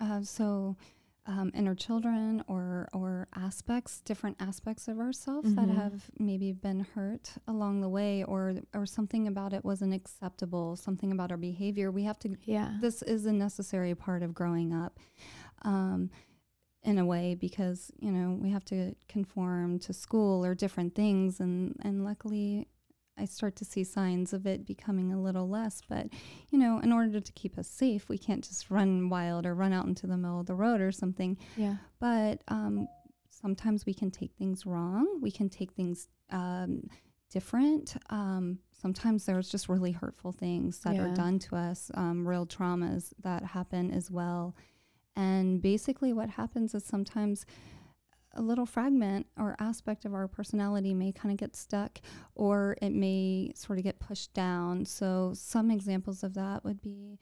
[0.00, 0.76] uh, so
[1.26, 5.74] um, inner children or or aspects, different aspects of ourselves that Mhm.
[5.76, 11.12] have maybe been hurt along the way, or or something about it wasn't acceptable, something
[11.12, 11.90] about our behavior.
[11.90, 12.36] We have to.
[12.44, 12.78] Yeah.
[12.80, 14.98] This is a necessary part of growing up.
[15.62, 16.10] Um,
[16.82, 21.38] in a way because you know we have to conform to school or different things
[21.38, 22.66] and and luckily
[23.20, 26.06] I start to see signs of it becoming a little less but
[26.50, 29.72] you know in order to keep us safe we can't just run wild or run
[29.72, 31.36] out into the middle of the road or something.
[31.56, 31.76] Yeah.
[31.98, 32.88] but um,
[33.28, 35.20] sometimes we can take things wrong.
[35.20, 36.88] We can take things um,
[37.30, 37.96] different.
[38.10, 43.12] Um, sometimes there's just really hurtful things that are done to us um, real traumas
[43.22, 44.54] that happen as well.
[45.16, 47.46] And basically, what happens is sometimes
[48.34, 52.00] a little fragment or aspect of our personality may kind of get stuck
[52.34, 54.84] or it may sort of get pushed down.
[54.84, 57.18] So, some examples of that would be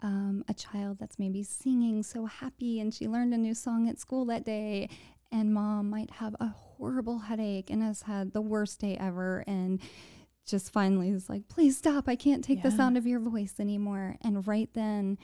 [0.00, 3.98] um, a child that's maybe singing so happy and she learned a new song at
[3.98, 4.88] school that day.
[5.30, 9.42] And mom might have a horrible headache and has had the worst day ever.
[9.46, 9.80] And
[10.44, 12.08] just finally is like, please stop.
[12.08, 14.16] I can't take the sound of your voice anymore.
[14.22, 15.18] And right then,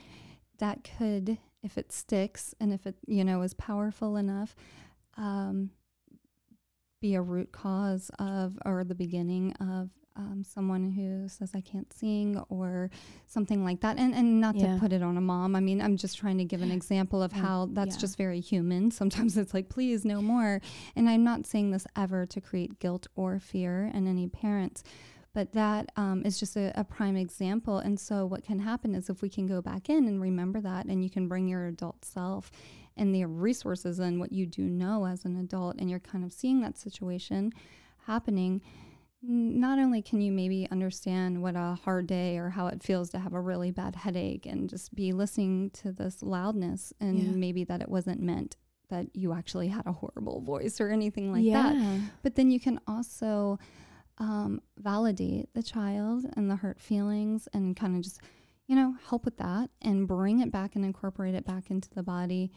[0.59, 4.55] that could, if it sticks and if it, you know, is powerful enough,
[5.19, 5.71] um,
[7.01, 11.93] be a root cause of or the beginning of um, someone who says I can't
[11.93, 12.91] sing or
[13.27, 13.99] something like that.
[13.99, 14.75] And and not Yeah.
[14.75, 15.55] to put it on a mom.
[15.55, 18.01] I mean, I'm just trying to give an example of how that's yeah.
[18.01, 18.91] just very human.
[19.01, 20.61] Sometimes it's like, please, no more.
[20.97, 24.83] And I'm not saying this ever to create guilt or fear in any parents,
[25.35, 27.79] but that um, is just a, a prime example.
[27.79, 30.87] And so, what can happen is if we can go back in and remember that,
[30.87, 32.51] and you can bring your adult self
[32.99, 36.33] and the resources and what you do know as an adult, and you're kind of
[36.33, 37.53] seeing that situation
[38.07, 38.61] happening.
[39.21, 43.19] Not only can you maybe understand what a hard day or how it feels to
[43.19, 47.31] have a really bad headache and just be listening to this loudness, and Yeah.
[47.31, 48.57] maybe that it wasn't meant
[48.91, 51.73] that you actually had a horrible voice or anything like yeah.
[51.73, 52.01] that.
[52.23, 53.59] But then you can also
[54.19, 58.21] um, validate the child and the hurt feelings and kind of just,
[58.67, 62.03] you know, help with that and bring it back and incorporate it back into the
[62.03, 62.51] body.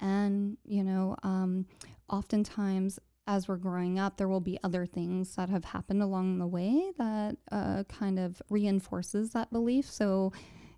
[0.00, 1.66] And, you know, um,
[2.10, 6.46] oftentimes as we're growing up, there will be other things that have happened along the
[6.46, 9.90] way that uh, kind of reinforces that belief.
[9.90, 10.32] So,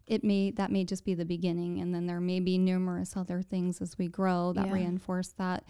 [0.07, 3.43] it may that may just be the beginning and then there may be numerous other
[3.43, 4.73] things as we grow that Yeah.
[4.73, 5.65] reinforce that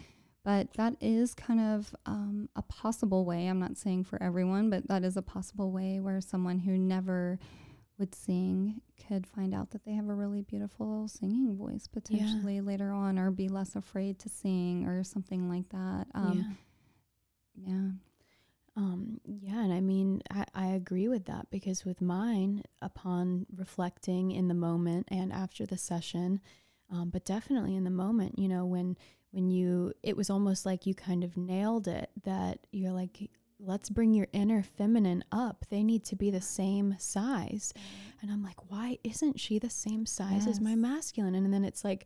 [0.45, 4.87] but that is kind of um, a possible way i'm not saying for everyone but
[4.89, 7.39] that is a possible way where someone who never
[7.99, 12.91] would sing could find out that they have a really beautiful singing voice potentially later
[12.91, 16.57] on or be less afraid to sing or something like that um,
[17.55, 17.71] yeah.
[17.73, 17.89] yeah
[18.75, 24.29] Um, yeah, and I mean, I, I agree with that because with mine, upon reflecting
[24.31, 26.39] in the moment and after the session,
[26.91, 28.95] um, but definitely in the moment, you know, when
[29.31, 32.11] when you, it was almost like you kind of nailed it.
[32.23, 35.65] That you're like, let's bring your inner feminine up.
[35.69, 37.73] They need to be the same size,
[38.21, 41.35] and I'm like, why isn't she the same size as my masculine?
[41.35, 42.05] And then it's like,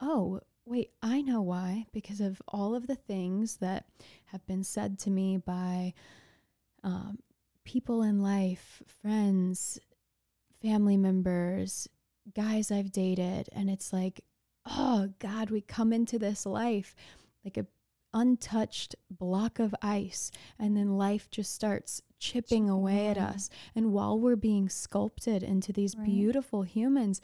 [0.00, 1.86] oh, wait, I know why.
[1.92, 3.86] Because of all of the things that
[4.26, 5.94] have been said to me by
[6.82, 7.18] um,
[7.64, 9.78] people in life, friends,
[10.62, 11.88] family members,
[12.34, 13.48] guys I've dated.
[13.52, 14.22] And it's like,
[14.66, 16.94] oh, God, we come into this life
[17.44, 17.66] like a
[18.14, 23.50] untouched block of ice and then life just starts chipping away at us.
[23.74, 26.06] and while we're being sculpted into these Right.
[26.06, 27.20] beautiful humans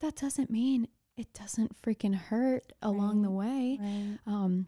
[0.00, 3.78] that doesn't mean it doesn't freaking hurt along the way.
[3.80, 4.18] Right.
[4.26, 4.66] Um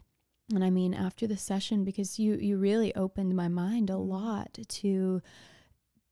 [0.53, 4.57] and i mean after the session because you you really opened my mind a lot
[4.67, 5.21] to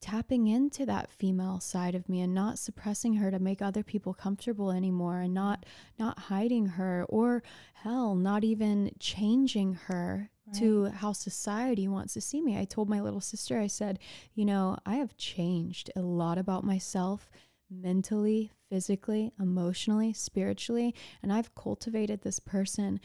[0.02, 4.14] tapping into that female side of me and not suppressing her to make other people
[4.14, 5.66] comfortable anymore and not
[5.98, 12.42] not hiding her or hell not even changing her to how society wants to see
[12.42, 12.58] me.
[12.58, 14.00] I told my little sister i said
[14.34, 17.30] you know i have changed a lot about myself
[17.70, 23.00] mentally physically emotionally spiritually and i've cultivated this person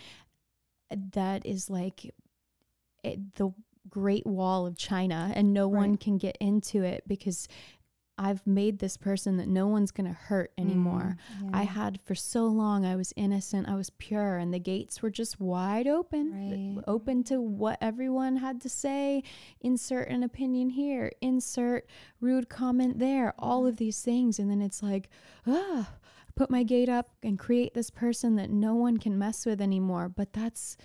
[1.13, 2.15] that is like
[3.03, 3.53] it, the
[3.89, 7.47] great wall of china and no one can get into it because
[8.17, 11.17] i've made this person that no one's going to hurt anymore.
[11.43, 15.03] Mm, i had for so long i was innocent i was pure and the gates
[15.03, 16.85] were just wide open Right.
[16.87, 19.23] open to what everyone had to say
[19.61, 21.87] insert an opinion here insert
[22.21, 25.09] rude comment there all of these things and then it's like
[25.47, 25.91] ah
[26.37, 30.09] put my gate up and create this person that no one can mess with anymore.
[30.09, 30.77] But that's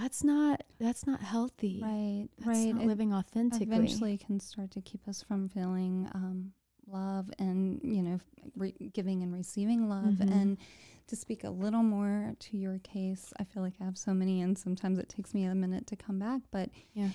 [0.00, 1.80] that's not that's not healthy.
[1.82, 2.74] Right that's right.
[2.74, 3.66] not It living authentically.
[3.66, 6.52] eventually can start to keep us from feeling um,
[6.86, 8.18] love and you know
[8.56, 10.14] re- giving and receiving love.
[10.14, 10.30] Mhm.
[10.32, 10.58] and
[11.06, 14.42] to speak a little more to your case i feel like i have so many
[14.42, 17.08] and sometimes it takes me a minute to come back but Yeah.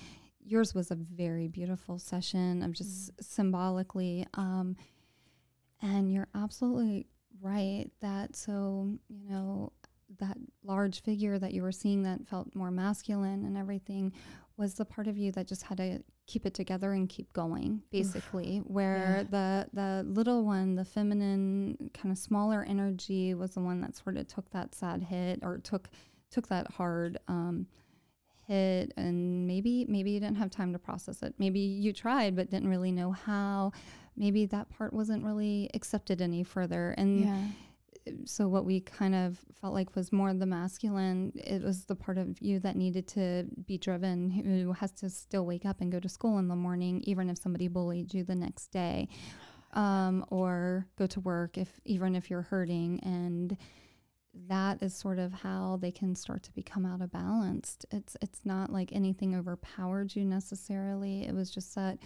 [0.44, 4.76] yours was a very beautiful session of just symbolically um,
[5.82, 7.06] and you're absolutely
[7.40, 9.72] right that so you know
[10.18, 14.12] that large figure that you were seeing that felt more masculine and everything
[14.56, 17.82] was the part of you that just had to keep it together and keep going
[17.90, 23.80] basically where the the little one the feminine kind of smaller energy was the one
[23.80, 25.90] that sort of took that sad hit or took
[26.34, 27.66] took that hard um,
[28.46, 28.92] hit.
[28.96, 31.34] And maybe maybe you didn't have time to process it.
[31.38, 33.72] Maybe you tried but didn't really know how.
[34.16, 36.94] Maybe that part wasn't really accepted any further.
[36.98, 37.40] And yeah
[38.24, 42.18] so what we kind of felt like was more the masculine it was the part
[42.18, 45.98] of you that needed to be driven who has to still wake up and go
[45.98, 49.08] to school in the morning even if somebody bullied you the next day
[49.74, 53.00] um, or go to work if even if you're hurting.
[53.02, 53.56] And
[54.48, 58.40] that is sort of how they can start to become out of balance it's it's
[58.44, 61.24] not like anything overpowered you necessarily.
[61.26, 61.98] It was just that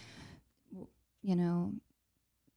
[1.23, 1.73] you know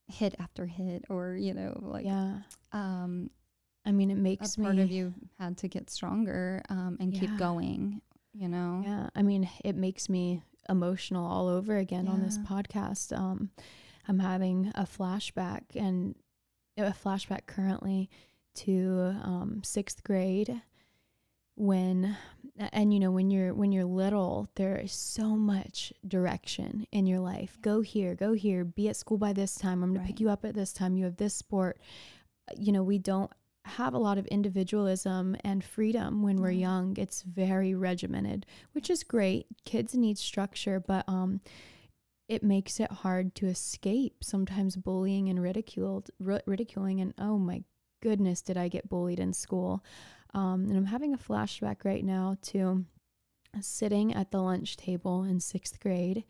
[0.08, 2.38] hit after hit or you know like yeah.
[2.72, 3.30] um
[3.86, 8.00] i mean it makes part of you had to get stronger um, and keep going
[8.34, 8.82] you know?
[8.84, 13.16] Yeah, I mean, it makes me emotional all over again on this podcast.
[13.16, 13.50] Um,
[14.08, 16.14] I'm having a flashback and
[16.76, 18.08] a flashback currently
[18.54, 20.62] to um, sixth grade
[21.56, 22.16] when
[22.58, 27.20] and you know when you're when you're little there is so much direction in your
[27.20, 30.06] life go here go here be at school by this time i'm going right.
[30.06, 31.80] to pick you up at this time you have this sport
[32.58, 33.30] you know we don't
[33.64, 36.60] have a lot of individualism and freedom when we're mm-hmm.
[36.60, 41.40] young it's very regimented which is great kids need structure but um
[42.28, 46.10] it makes it hard to escape sometimes bullying and ridiculed
[46.46, 47.62] ridiculing and oh my
[48.02, 49.84] goodness did i get bullied in school
[50.34, 52.84] um, and I'm having a flashback right now to
[53.60, 56.24] sitting at the lunch table in sixth grade.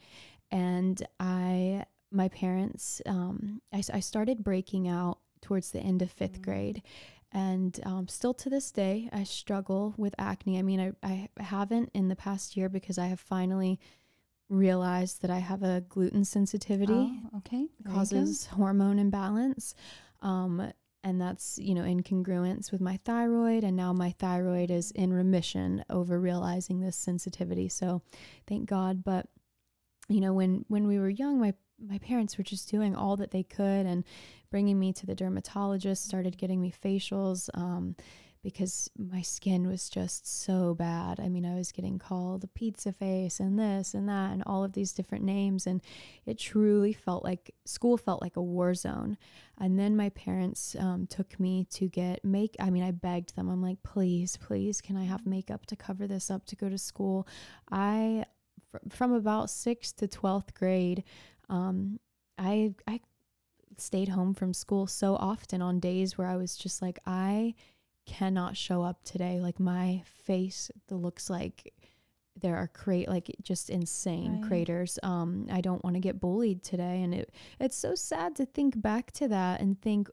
[0.51, 6.33] And I, my parents, um, I, I started breaking out towards the end of 5th
[6.33, 6.43] mm-hmm.
[6.43, 6.83] grade.
[7.33, 10.59] And um, still to this day, I struggle with acne.
[10.59, 13.81] I mean, I, I haven't in the past year because I have finally
[14.51, 16.93] realized that I have a gluten sensitivity.
[16.93, 17.69] Oh, okay.
[17.88, 19.75] causes hormone imbalance.
[20.21, 20.73] Um,
[21.05, 25.12] and that's you know in congruence with my thyroid and now my thyroid is in
[25.12, 28.03] remission over realizing this sensitivity so
[28.47, 29.05] thank god.
[29.05, 29.27] But
[30.09, 33.31] you know when when we were young my my parents were just doing all that
[33.31, 34.05] they could and
[34.51, 37.97] bringing me to the dermatologist started getting me facials um,
[38.42, 41.20] because my skin was just so bad.
[41.20, 44.64] I mean, I was getting called a pizza face and this and that and all
[44.64, 45.66] of these different names.
[45.66, 45.81] And
[46.26, 49.16] it truly felt like school felt like a war zone.
[49.59, 52.57] And then my parents um, took me to get make.
[52.59, 53.48] I mean, I begged them.
[53.48, 56.78] I'm like, please, please, can I have makeup to cover this up to go to
[56.78, 57.28] school?
[57.70, 58.24] I,
[58.70, 61.05] fr- from about sixth to 12th grade,
[61.48, 62.00] um,
[62.38, 63.00] I, I
[63.78, 67.55] stayed home from school so often on days where I was just like, I
[68.07, 69.41] cannot show up today.
[69.41, 71.73] Like my face looks like
[72.41, 74.49] there are crate like just insane right.
[74.49, 74.99] craters.
[75.03, 78.81] Um, I don't want to get bullied today, and it it's so sad to think
[78.81, 80.09] back to that and think,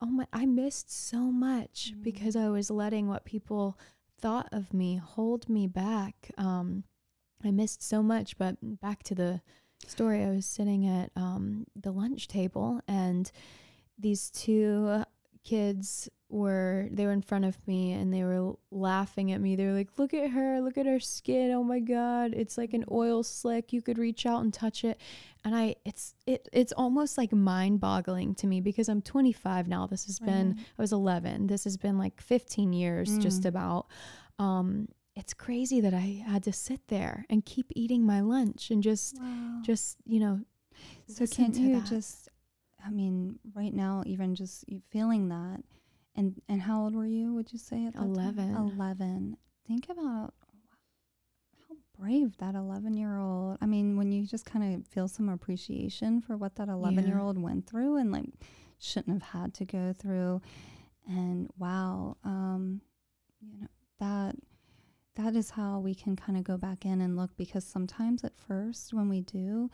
[0.00, 3.78] oh my, I missed so much mm because I was letting what people
[4.20, 6.30] thought of me hold me back.
[6.36, 6.84] Um,
[7.44, 8.38] I missed so much.
[8.38, 9.40] But back to the
[9.86, 13.30] story, I was sitting at um, the lunch table and
[13.98, 15.04] these two
[15.44, 19.54] kids were they were in front of me and they were laughing at me.
[19.54, 20.60] They were like, "Look at her!
[20.60, 21.52] Look at her skin!
[21.52, 23.72] Oh my god, it's like an oil slick.
[23.72, 25.00] You could reach out and touch it."
[25.44, 29.86] And I, it's it it's almost like mind boggling to me because I'm 25 now.
[29.86, 30.30] This has right.
[30.30, 31.46] been I was 11.
[31.46, 33.22] This has been like 15 years, mm.
[33.22, 33.86] just about.
[34.40, 38.82] Um, it's crazy that I had to sit there and keep eating my lunch and
[38.82, 39.60] just, wow.
[39.64, 40.40] just you know.
[41.06, 41.86] So can't you that.
[41.86, 42.28] just?
[42.84, 45.62] I mean, right now, even just feeling that
[46.16, 47.34] and and how old were you?
[47.34, 48.54] Would you say at 11.
[48.54, 48.72] Time?
[48.76, 49.36] 11.
[49.66, 50.34] Think about
[51.68, 53.58] how brave that 11 year old.
[53.60, 57.18] I mean, when you just kind of feel some appreciation for what that 11 year
[57.18, 58.26] old went through and like
[58.78, 60.40] shouldn't have had to go through,
[61.06, 62.80] and wow, um,
[63.40, 64.36] you know that
[65.16, 68.36] that is how we can kind of go back in and look because sometimes at
[68.36, 69.70] first when we do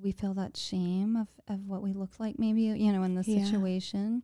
[0.00, 3.24] we feel that shame of, of what we look like maybe you know in the
[3.26, 3.44] yeah.
[3.44, 4.22] situation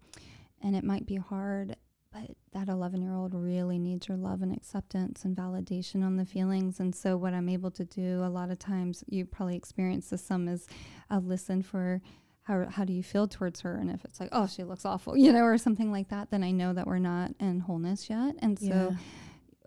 [0.61, 1.77] and it might be hard
[2.12, 6.25] but that 11 year old really needs your love and acceptance and validation on the
[6.25, 6.81] feelings.
[6.81, 10.25] And so what i'm able to do a lot of times you probably experience this
[10.25, 10.66] some is
[11.09, 12.01] i'll listen for
[12.42, 13.77] how, how do you feel towards her?
[13.77, 16.42] And if it's like oh she looks awful you know or something like that then
[16.42, 18.35] i know that we're not in wholeness yet.
[18.40, 18.96] And so yeah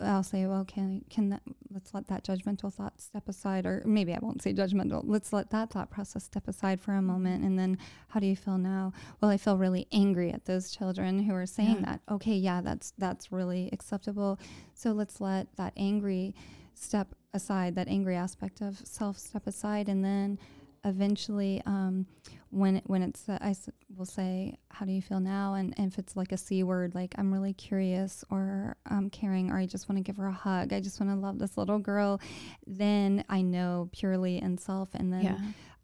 [0.02, 4.14] I'll say, well, can can that let's let that judgmental thought step aside, or maybe
[4.14, 5.02] I won't say judgmental.
[5.06, 7.08] Let's let that thought process step aside for a mm-hmm.
[7.08, 7.78] moment, and then
[8.10, 8.92] how do you feel now?
[9.22, 11.86] Well, I feel really angry at those children who are saying yeah.
[11.86, 12.02] that.
[12.10, 14.40] Okay, yeah, that's that's really acceptable.
[14.74, 16.36] So let's let that angry
[16.74, 20.40] step aside, that angry aspect of self step aside, and then
[20.86, 22.06] eventually um,
[22.50, 23.56] when when it's uh, I
[23.96, 25.54] will say how do you feel now?
[25.56, 29.52] And, and if it's like a c word like i'm really curious or um, caring
[29.52, 31.58] or i just want to give her a hug i just want to love this
[31.58, 32.20] little girl
[32.66, 34.90] then i know purely in self.
[34.94, 35.38] And then yeah.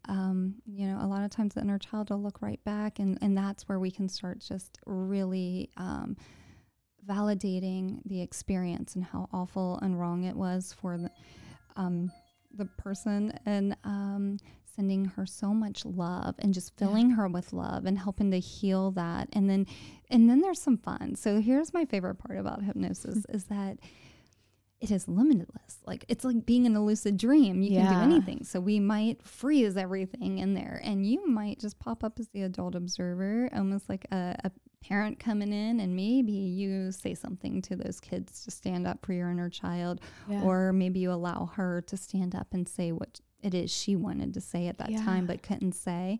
[0.08, 3.18] um, you know a lot of times the inner child will look right back and
[3.22, 6.16] and that's where we can start just really um,
[7.08, 11.10] validating the experience and how awful and wrong it was for the
[11.76, 12.10] um,
[12.54, 13.32] the person.
[13.46, 14.38] And um,
[14.80, 17.16] sending her so much love and just filling yeah.
[17.16, 19.66] her with love and helping to heal that and then
[20.08, 23.76] and then there's some fun so here's my favorite part about hypnosis is that
[24.80, 27.92] it is limitless like it's like being in a lucid dream you yeah.
[27.92, 32.02] can do anything so we might freeze everything in there and you might just pop
[32.02, 34.50] up as the adult observer almost like a, a
[34.82, 39.12] parent coming in and maybe you say something to those kids to stand up for
[39.12, 40.40] your inner child yeah.
[40.40, 44.34] or maybe you allow her to stand up and say what it is she wanted
[44.34, 45.04] to say at that yeah.
[45.04, 46.18] time but couldn't say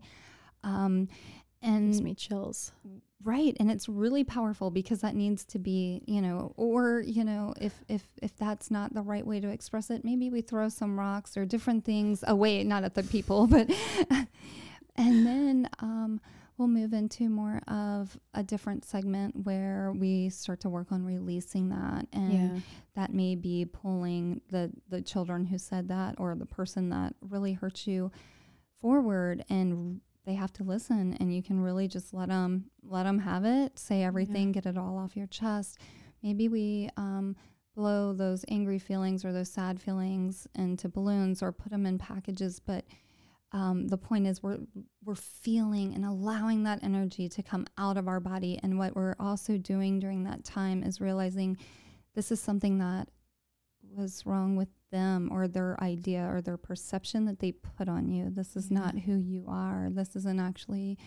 [0.63, 1.07] um,
[1.61, 2.71] and Gives me chills.
[3.23, 7.53] right and it's really powerful because that needs to be you know or you know
[7.61, 10.99] if if if that's not the right way to express it maybe we throw some
[10.99, 13.69] rocks or different things away not at the people but
[14.95, 16.19] and then um
[16.61, 21.69] we'll move into more of a different segment where we start to work on releasing
[21.69, 22.05] that.
[22.13, 22.59] And Yeah.
[22.93, 27.53] that may be pulling the the children who said that or the person that really
[27.53, 28.11] hurt you
[28.79, 33.17] forward and they have to listen and you can really just let them let them
[33.19, 35.79] have it say everything get it all off your chest.
[36.21, 37.35] Maybe we um,
[37.75, 42.59] blow those angry feelings or those sad feelings into balloons or put them in packages
[42.59, 42.85] but
[43.53, 44.59] um, the point is we're
[45.03, 48.59] we're feeling and allowing that energy to come out of our body.
[48.63, 51.57] And what we're also doing during that time is realizing
[52.15, 53.09] this is something that
[53.83, 58.29] was wrong with them or their idea or their perception that they put on you.
[58.29, 59.89] This is not who you are.
[59.91, 60.97] This isn't actually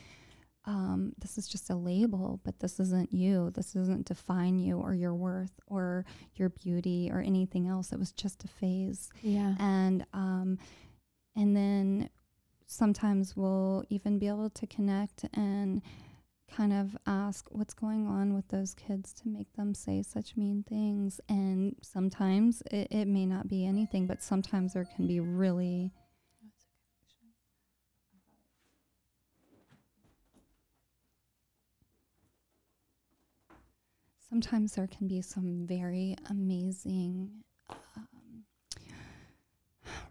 [0.66, 3.52] um, this is just a label but this isn't you.
[3.54, 7.92] This doesn't define you or your worth or your beauty or anything else.
[7.92, 9.08] It was just a phase.
[9.22, 9.54] Yeah.
[9.58, 10.58] and um,
[11.36, 12.10] and then
[12.66, 15.82] sometimes we'll even be able to connect and
[16.50, 20.64] kind of ask what's going on with those kids to make them say such mean
[20.68, 21.20] things.
[21.28, 25.92] And sometimes it, it may not be anything but sometimes there can be really
[34.34, 37.30] sometimes there can be some very amazing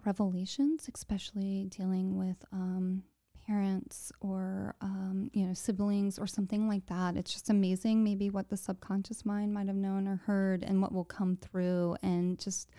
[0.06, 3.04] revelations, especially dealing with um,
[3.48, 7.16] parents or um, you know siblings or something like that.
[7.18, 10.94] It's just amazing, maybe what the subconscious mind might have known or heard, and what
[10.94, 12.70] will come through, and just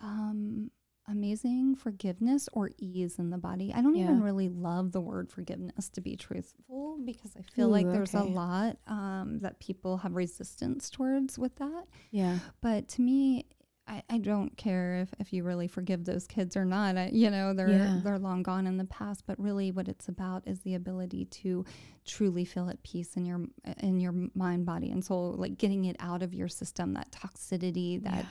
[0.00, 0.70] um,
[1.10, 3.72] amazing forgiveness or ease in the body.
[3.74, 7.86] I don't even really love the word forgiveness to be truthful because I feel like
[7.86, 11.86] Ooh, there's a lot um, that people have resistance towards with that.
[12.10, 12.38] Yeah.
[12.60, 13.46] But to me,
[13.90, 16.96] I, I don't care if, if you really forgive those kids or not.
[16.96, 17.98] I, you know, they're Yeah.
[18.04, 19.24] they're long gone in the past.
[19.26, 21.64] But really, what it's about is the ability to
[22.06, 23.40] truly feel at peace in your
[23.78, 25.34] in your mind, body, and soul.
[25.36, 28.24] Like getting it out of your system, that toxicity, that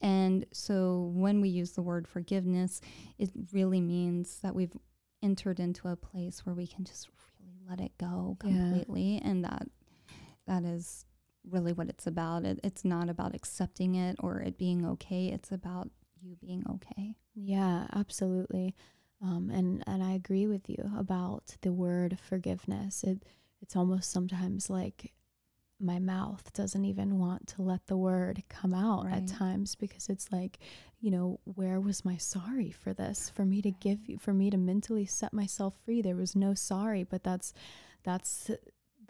[0.00, 2.80] and so when we use the word forgiveness,
[3.18, 4.76] it really means that we've
[5.22, 7.08] entered into a place where we can just
[7.40, 8.52] really let it go Yeah.
[8.56, 9.20] completely.
[9.24, 9.66] And that
[10.46, 11.04] that is
[11.48, 12.44] really what it's about.
[12.44, 15.26] It, it's not about accepting it or it being okay.
[15.28, 15.88] It's about
[16.22, 17.14] you being okay.
[17.34, 18.74] Yeah, absolutely.
[19.22, 23.04] Um, and and I agree with you about the word forgiveness.
[23.04, 23.24] It
[23.62, 25.12] it's almost sometimes like
[25.82, 29.14] my mouth doesn't even want to let the word come out Right.
[29.16, 30.58] at times because it's like,
[31.00, 33.30] you know, where was my sorry for this?
[33.30, 36.52] For me to give you, for me to mentally set myself free, there was no
[36.52, 37.02] sorry.
[37.02, 37.54] But that's
[38.04, 38.50] that's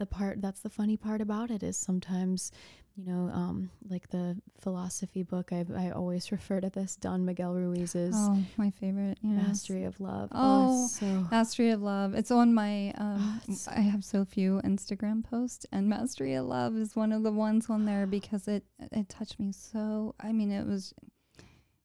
[0.01, 0.42] the part.
[0.42, 2.51] That's the funny part about it is sometimes
[2.96, 7.55] you know, um, like the philosophy book, I, I always refer to this Don Miguel
[7.55, 9.18] Ruiz's oh, my favorite.
[9.22, 9.46] Yes.
[9.46, 10.28] Mastery of Love.
[10.32, 12.14] Oh, it's so Mastery of Love.
[12.14, 12.92] It's on my.
[12.98, 17.22] Um, it's I have so few Instagram posts, and Mastery of Love is one of
[17.22, 20.14] the ones on there because it it touched me so.
[20.20, 20.92] I mean, it was.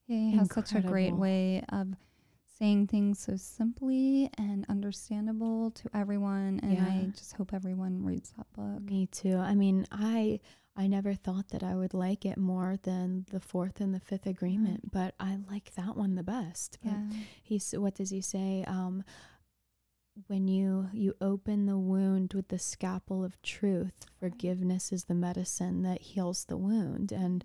[0.07, 1.88] He has such a great way of
[2.58, 8.47] saying things so simply and understandable to everyone, and I just hope everyone reads that
[8.53, 8.82] book.
[8.89, 9.38] me too.
[9.38, 10.39] I mean, I
[10.78, 14.26] I never thought that I would like it more than the fourth and the fifth
[14.26, 16.78] agreement, but I like that one the best.
[16.84, 17.10] But Yeah.
[17.43, 18.64] he's what does he say?
[18.68, 19.03] Um,
[20.28, 25.82] when you you open the wound with the scalpel of truth, forgiveness is the medicine
[25.84, 27.12] that heals the wound.
[27.12, 27.43] And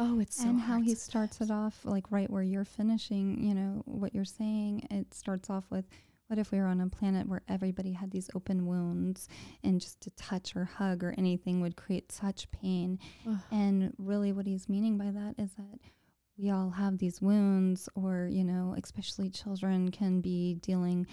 [0.00, 3.54] oh, it's so and how he starts it off like right where you're finishing you
[3.54, 5.84] know what you're saying it starts off with
[6.28, 9.28] what if we were on a planet where everybody had these open wounds
[9.64, 12.98] and just to touch or hug or anything would create such pain
[13.28, 13.38] Ugh.
[13.50, 15.78] and really what he's meaning by that is that
[16.38, 21.06] we all have these wounds or you know especially children can be dealing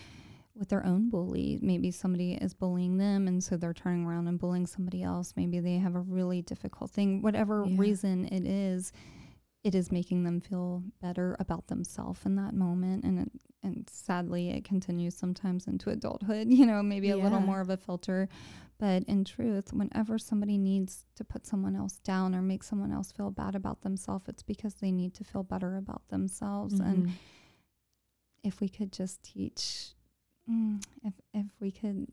[0.57, 1.59] with their own bully.
[1.61, 5.33] Maybe somebody is bullying them and so they're turning around and bullying somebody else.
[5.35, 7.21] Maybe they have a really difficult thing.
[7.21, 7.75] Whatever Yeah.
[7.77, 8.91] reason it is
[9.63, 13.03] it is making them feel better about themselves in that moment.
[13.03, 13.31] And it,
[13.63, 17.77] and sadly it continues sometimes into adulthood you know maybe a little more of a
[17.77, 18.29] filter.
[18.79, 23.11] But in truth whenever somebody needs to put someone else down or make someone else
[23.11, 26.79] feel bad about themselves it's because they need to feel better about themselves.
[26.79, 27.11] And Mhm.
[28.43, 29.93] if we could just teach
[30.49, 32.07] mm, if if we could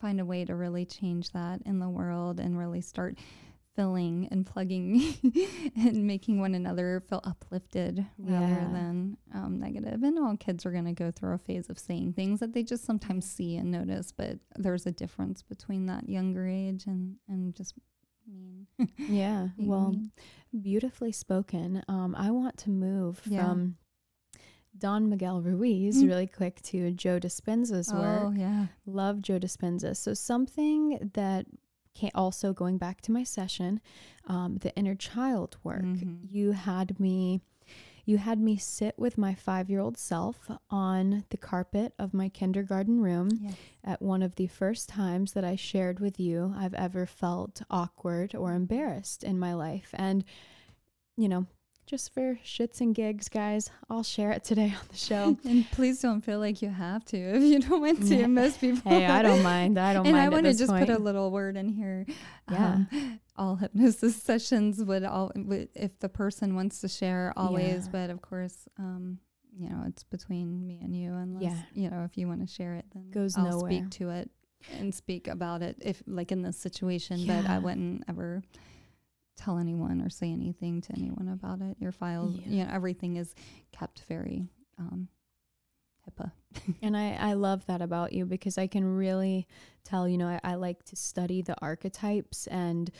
[0.00, 3.18] find a way to really change that in the world and really start
[3.74, 5.02] filling and plugging
[5.76, 8.68] and making one another feel uplifted rather Yeah.
[8.72, 10.02] than um, negative.
[10.02, 12.62] And all kids are going to go through a phase of saying things that they
[12.64, 17.54] just sometimes see and notice, but there's a difference between that younger age and, and
[17.54, 17.74] just
[18.26, 18.66] mean.
[19.08, 19.48] Yeah.
[19.56, 20.10] Well, mean.
[20.60, 21.82] beautifully spoken.
[21.88, 23.38] Um, I want to move Yeah.
[23.38, 23.76] from
[24.76, 26.06] Don Miguel Ruiz Mm.
[26.08, 28.22] really quick to Joe Dispenza's work.
[28.26, 28.66] Oh, yeah.
[28.86, 29.96] Love Joe Dispenza.
[29.96, 31.46] So something that
[31.94, 33.80] can also going back to my session,
[34.26, 35.82] um, the inner child work.
[35.82, 36.28] Mhm.
[36.30, 37.40] You had me,
[38.04, 42.28] you had me sit with my five year old self on the carpet of my
[42.28, 43.54] kindergarten room Yes.
[43.82, 48.34] at one of the first times that I shared with you I've ever felt awkward
[48.34, 49.90] or embarrassed in my life.
[49.94, 50.24] And,
[51.16, 51.46] you know,
[51.88, 55.38] just for shits and gigs, guys, I'll share it today on the show.
[55.44, 58.14] And please don't feel like you have to if you don't want to.
[58.14, 58.26] Yeah.
[58.42, 58.92] Most people.
[58.92, 59.78] hey, I don't mind.
[59.78, 60.26] I don't and mind.
[60.26, 60.86] I want to just point.
[60.86, 62.04] put a little word in here.
[62.50, 62.74] Yeah.
[62.92, 67.86] Um, all hypnosis sessions would all, would, if the person wants to share, always.
[67.86, 67.90] Yeah.
[67.92, 69.18] But of course, um,
[69.58, 71.12] you know, it's between me and you.
[71.14, 71.56] Unless Yeah.
[71.72, 73.70] you know, if you want to share it, then Goes I'll nowhere.
[73.70, 74.30] speak to it
[74.78, 75.76] and speak about it.
[75.80, 78.42] If like in this situation, but I wouldn't ever
[79.38, 81.76] tell anyone or say anything to anyone about it.
[81.80, 82.48] Your files, Yeah.
[82.48, 83.34] you know, everything is
[83.72, 85.08] kept very um,
[86.08, 86.32] HIPAA.
[86.82, 89.46] And I, I love that about you because I can really
[89.84, 92.90] tell, you know, I, I like to study the archetypes and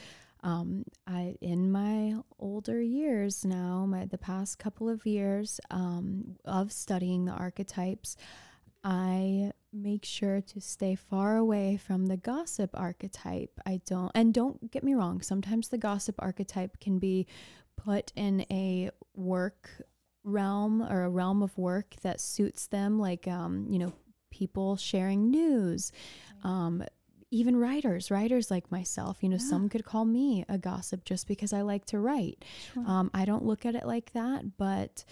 [0.44, 6.70] um, I in my older years now, my the past couple of years um, of
[6.70, 8.16] studying the archetypes,
[8.84, 13.60] I make sure to stay far away from the gossip archetype.
[13.66, 17.26] I don't and don't get me wrong, sometimes the gossip archetype can be
[17.76, 19.70] put in a work
[20.24, 23.92] realm or a realm of work that suits them like um you know
[24.30, 25.90] people sharing news
[26.42, 26.82] um
[27.30, 29.48] even writers writers like myself you know Yeah.
[29.48, 32.44] some could call me a gossip just because i like to write
[32.74, 32.84] Sure.
[32.86, 35.04] um i don't look at it like that but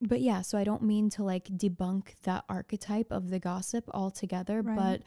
[0.00, 4.62] but yeah so i don't mean to like debunk that archetype of the gossip altogether
[4.62, 4.76] Right.
[4.76, 5.02] but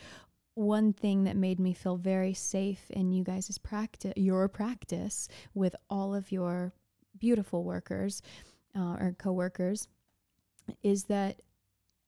[0.56, 5.76] one thing that made me feel very safe in you guys' practice your practice with
[5.90, 6.74] all of your
[7.18, 8.22] beautiful workers
[8.76, 9.88] uh, or coworkers
[10.84, 11.42] is that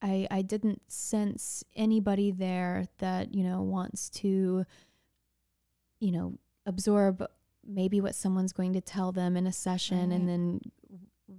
[0.02, 4.64] I I didn't sense anybody there that you know wants to
[6.00, 7.24] you know absorb
[7.66, 10.60] maybe what someone's going to tell them in a session and then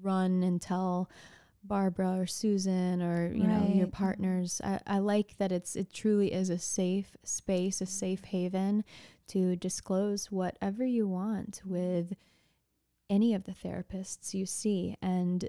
[0.02, 1.10] run and tell
[1.64, 4.60] Barbara or Susan or you know your partners.
[4.64, 8.84] I, I like that it's it truly is a safe space, a safe haven
[9.28, 12.14] to disclose whatever you want with
[13.10, 15.48] any of the therapists you see and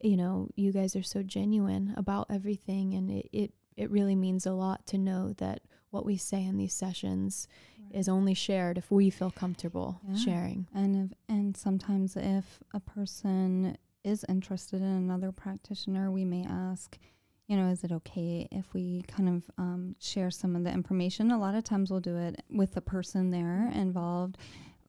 [0.00, 4.46] you know you guys are so genuine about everything and it it, it really means
[4.46, 5.62] a lot to know that
[5.92, 7.46] what we say in these sessions
[7.92, 10.16] is only shared if we feel comfortable Yeah.
[10.16, 16.44] sharing And if, and sometimes if a person is interested in another practitioner, we may
[16.44, 16.98] ask,
[17.46, 21.30] you know, is it okay if we kind of um, share some of the information?
[21.30, 24.38] A lot of times we'll do it with the person there involved,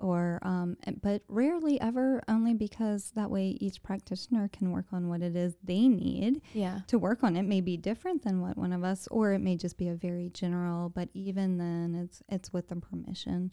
[0.04, 5.22] or um, but rarely ever only because that way each practitioner can work on what
[5.22, 7.36] it is they need yeah to work on.
[7.38, 9.96] It may be different than what one of us, or it may just be a
[9.96, 10.90] very general.
[10.90, 13.52] But even then, it's it's with the permission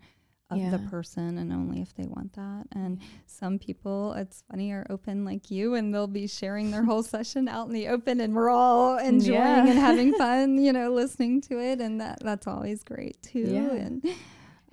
[0.51, 2.65] of the person, and only if they want that.
[2.75, 7.03] And some people, it's funny, are open like you, and they'll be sharing their whole
[7.15, 9.67] session out in the open, and we're all enjoying Yeah.
[9.69, 13.47] and having fun, you know, listening to it, and that that's always great too.
[13.49, 13.71] Yeah.
[13.71, 14.05] And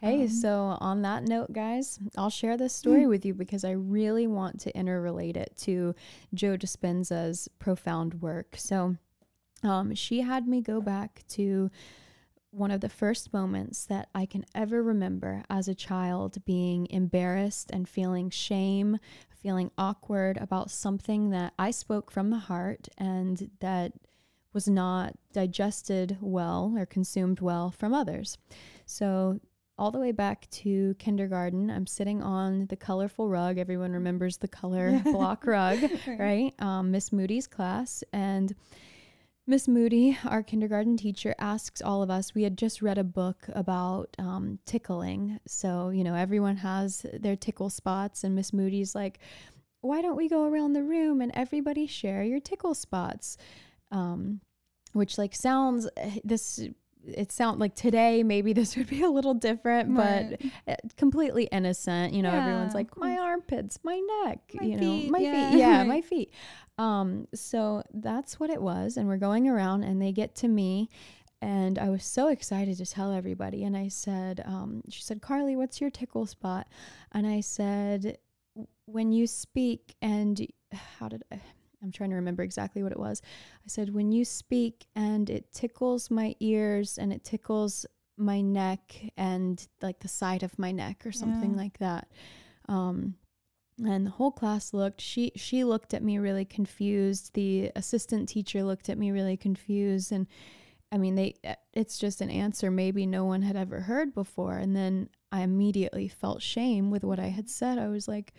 [0.02, 3.72] Hey, um, so on that note, guys, I'll share this story with you because I
[3.72, 5.96] really want to interrelate it to
[6.34, 8.56] Joe Dispenza's profound work.
[8.58, 8.96] So,
[9.64, 11.72] um, she had me go back to
[12.52, 17.72] one of the first moments that I can ever remember as a child being embarrassed
[17.72, 23.94] and feeling shame, feeling awkward about something that I spoke from the heart and that
[24.54, 28.38] was not digested well or consumed well from others.
[28.86, 29.40] So,
[29.78, 33.58] all the way back to kindergarten, I'm sitting on the colorful rug.
[33.58, 35.80] Everyone remembers the color block rug,
[36.20, 36.54] right?
[36.60, 38.04] Um, Miss Moody's class.
[38.12, 38.56] And
[39.46, 42.36] Miss Moody, our kindergarten teacher, asks all of us.
[42.36, 45.40] We had just read a book about um, tickling.
[45.48, 48.24] So, you know, everyone has their tickle spots.
[48.24, 49.20] And Miss Moody's like,
[49.82, 53.38] why don't we go around the room and everybody share your tickle spots?
[53.92, 54.42] Um,
[54.94, 55.88] which, like, sounds
[56.24, 56.60] this.
[57.08, 60.52] It sounds like today maybe this would be a little different, but Right.
[60.68, 62.14] uh, completely innocent.
[62.14, 65.60] You know, everyone's like, my armpits, my neck, My you know, my yeah, feet.
[65.60, 66.32] Yeah, my feet.
[66.78, 68.98] Um, so that's what it was.
[68.98, 70.90] And we're going around and they get to me
[71.42, 73.64] and I was so excited to tell everybody.
[73.64, 76.68] And I said, um, she said, Carly, what's your tickle spot?
[77.12, 78.18] And I said,
[78.86, 80.48] when you speak and
[81.00, 81.40] how did I?
[81.84, 83.22] I'm trying to remember exactly what it was.
[83.60, 87.86] I said, when you speak and it tickles my ears and it tickles
[88.18, 91.58] my neck and like the side of my neck or something Yeah.
[91.58, 92.08] like that.
[92.68, 93.16] Um,
[93.86, 98.64] and the whole class looked she she looked at me really confused the assistant teacher
[98.64, 100.26] looked at me really confused and
[100.92, 104.58] i mean they uh, it's just an answer maybe no one had ever heard before
[104.58, 108.34] and then i immediately felt shame with what i had said i was like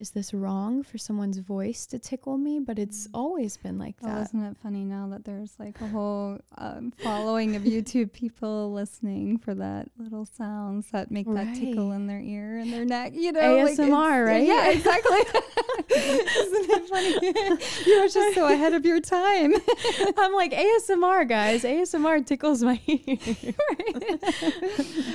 [0.00, 4.22] is this wrong for someone's voice to tickle me but it's always been like that
[4.22, 9.38] isn't it funny now that there's like a whole um, following of YouTube people listening
[9.38, 13.12] for that little sounds that make that tickle in their ear and their neck?
[13.14, 14.46] You know, like, ASMR, right?
[14.46, 15.18] Yeah, exactly.
[15.96, 17.90] isn't it funny?
[17.90, 19.54] you were just so ahead of your time.
[20.16, 23.54] i'm like asmr guys asmr tickles my ear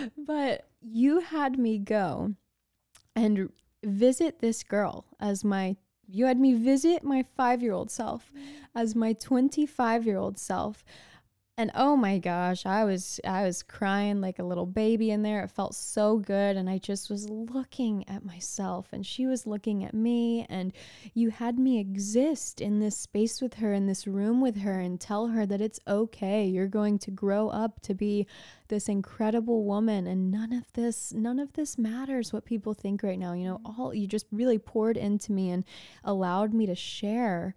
[0.17, 2.33] but you had me go
[3.15, 3.49] and
[3.83, 5.75] visit this girl as my
[6.11, 8.41] you had me visit my 5-year-old self mm.
[8.75, 10.83] as my 25-year-old self
[11.59, 15.43] and oh my gosh i was i was crying like a little baby in there.
[15.43, 16.55] It felt so good.
[16.55, 20.45] And i just was looking at myself and she was looking at me.
[20.49, 20.71] And
[21.13, 24.99] you had me exist in this space with her in this room with her and
[24.99, 26.45] tell her that it's okay.
[26.45, 28.25] You're going to grow up to be
[28.69, 30.07] this incredible woman.
[30.07, 33.33] And none of this none of this matters what people think right now.
[33.33, 35.65] You know all you just really poured into me and
[36.05, 37.53] allowed me to share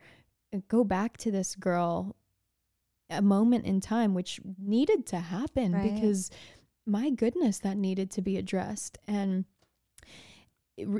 [0.52, 2.16] uh, go back to this girl
[3.12, 5.92] a moment in time which needed to happen Right.
[5.94, 6.30] because
[6.86, 9.44] my goodness that needed to be addressed and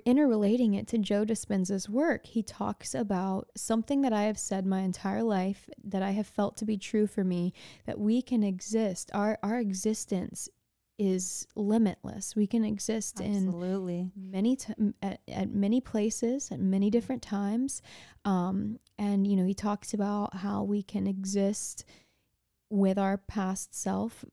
[0.04, 4.80] interrelating it to Joe Dispenza's work, he talks about something that I have said my
[4.80, 7.52] entire life that I have felt to be true for me
[7.86, 9.10] that we can exist.
[9.14, 10.48] Our our existence
[10.98, 12.36] is limitless.
[12.36, 14.10] We can exist in Absolutely.
[14.14, 17.80] many t- at, at many places at many different times
[18.26, 21.84] um, and you know he talks about how we can exist
[22.72, 24.24] with our past self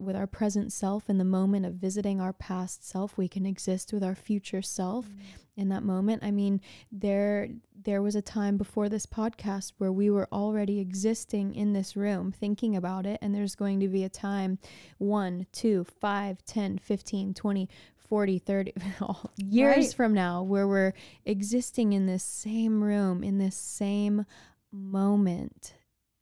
[0.00, 3.92] with our present self in the moment of visiting our past self we can exist
[3.92, 5.20] with our future self mm.
[5.56, 6.24] in that moment.
[6.24, 7.50] I mean there
[7.84, 12.32] there was a time before this podcast where we were already existing in this room
[12.32, 14.58] thinking about it and there's going to be a time
[14.98, 18.72] 1 2 5 10 15 20 40 30
[19.36, 19.94] years Right.
[19.94, 24.26] from now where we're existing in this same room in this same
[24.72, 25.74] moment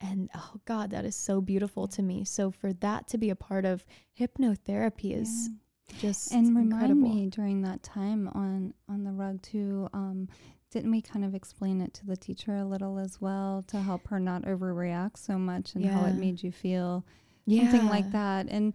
[0.03, 2.25] and oh god that is so beautiful to me.
[2.25, 3.85] So for that to be a part of
[4.19, 5.95] hypnotherapy is Yeah.
[6.01, 7.01] just and remind incredible.
[7.09, 10.27] me during that time on on the rug too um
[10.71, 14.07] didn't we kind of explain it to the teacher a little as well to help
[14.07, 17.05] her not overreact so much and how it made you feel?
[17.47, 18.47] Something like that.
[18.49, 18.73] And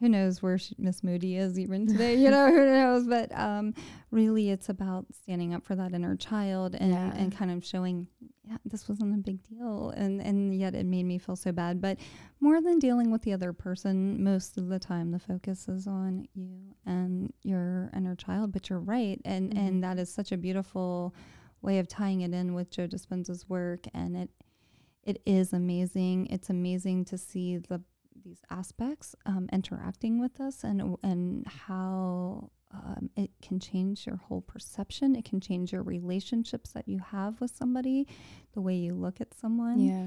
[0.00, 3.06] who knows where Miss Moody is even today you know who knows?
[3.06, 3.74] But um
[4.10, 7.12] really it's about standing up for that inner child and Yeah.
[7.14, 8.06] and kind of showing
[8.44, 9.90] yeah this wasn't a big deal.
[9.90, 11.80] And and yet it made me feel so bad.
[11.80, 11.98] But
[12.40, 16.26] more than dealing with the other person most of the time the focus is on
[16.34, 18.52] you and your inner child.
[18.52, 19.20] But you're right.
[19.24, 19.58] And Mhm.
[19.58, 21.14] and that is such a beautiful
[21.62, 23.86] way of tying it in with Joe Dispenza's work.
[23.92, 24.30] And it
[25.04, 26.26] it is amazing.
[26.26, 27.82] It's amazing to see the
[28.24, 34.42] these aspects um, interacting with us and and how um, it can change your whole
[34.42, 35.16] perception.
[35.16, 38.06] It can change your relationships that you have with somebody
[38.54, 39.80] the way you look at someone.
[39.80, 40.06] Yeah.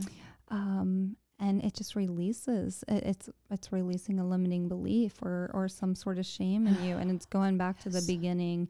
[0.50, 5.96] Um, and it just releases it, it's it's releasing a limiting belief or or some
[5.96, 8.70] sort of shame in you and it's going back to the beginning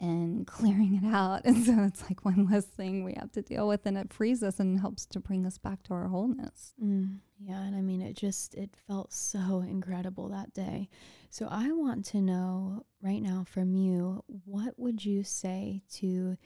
[0.00, 3.66] and clearing it out and so it's like one less thing we have to deal
[3.66, 7.20] with and it frees us and helps to bring us back to our wholeness Mm,
[7.38, 10.88] yeah, and I mean, it just it felt so incredible that day.
[11.30, 16.36] So I want to know right now from you, what would you say to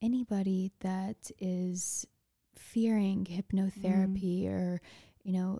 [0.00, 2.06] anybody that is
[2.54, 4.80] fearing hypnotherapy or,
[5.22, 5.58] you know,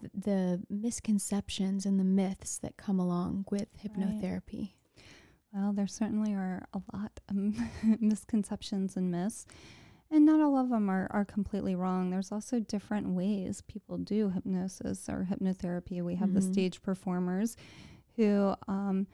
[0.00, 4.72] th- the misconceptions and the myths that come along with hypnotherapy?
[5.52, 7.36] Well there certainly are a lot of
[8.00, 9.46] misconceptions and myths
[10.10, 14.30] and not all of them are, are completely wrong there's also different ways people do
[14.30, 16.52] hypnosis or hypnotherapy we have the Mhm.
[16.52, 17.56] stage performers
[18.16, 19.06] who um,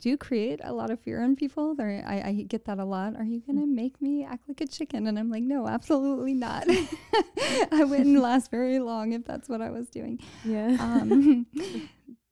[0.00, 1.76] do create a lot of fear in people.
[1.76, 3.14] They're, I, I get that a lot.
[3.14, 5.06] Are you going to make me act like a chicken?
[5.06, 6.64] And I'm like, no, absolutely not.
[7.70, 10.18] I wouldn't last very long if that's what I was doing.
[10.44, 10.76] Yeah.
[10.80, 11.46] Um,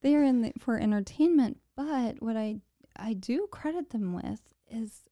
[0.03, 2.61] they are in the, for entertainment, but what I
[2.97, 4.41] I do credit them with
[4.71, 5.03] is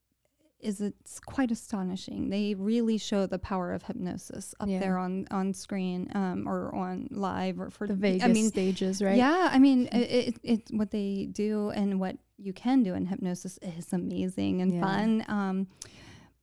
[0.61, 2.31] is it's quite astonishing.
[2.31, 4.81] They really show the power of hypnosis up Yeah.
[4.81, 9.01] there on on screen um, or on live or for The Vegas I mean, stages,
[9.01, 9.17] right?
[9.17, 13.07] yeah, I mean, it, it, it what they do and what you can do in
[13.07, 14.81] hypnosis is amazing and Yeah.
[14.81, 15.25] fun.
[15.29, 15.67] Um,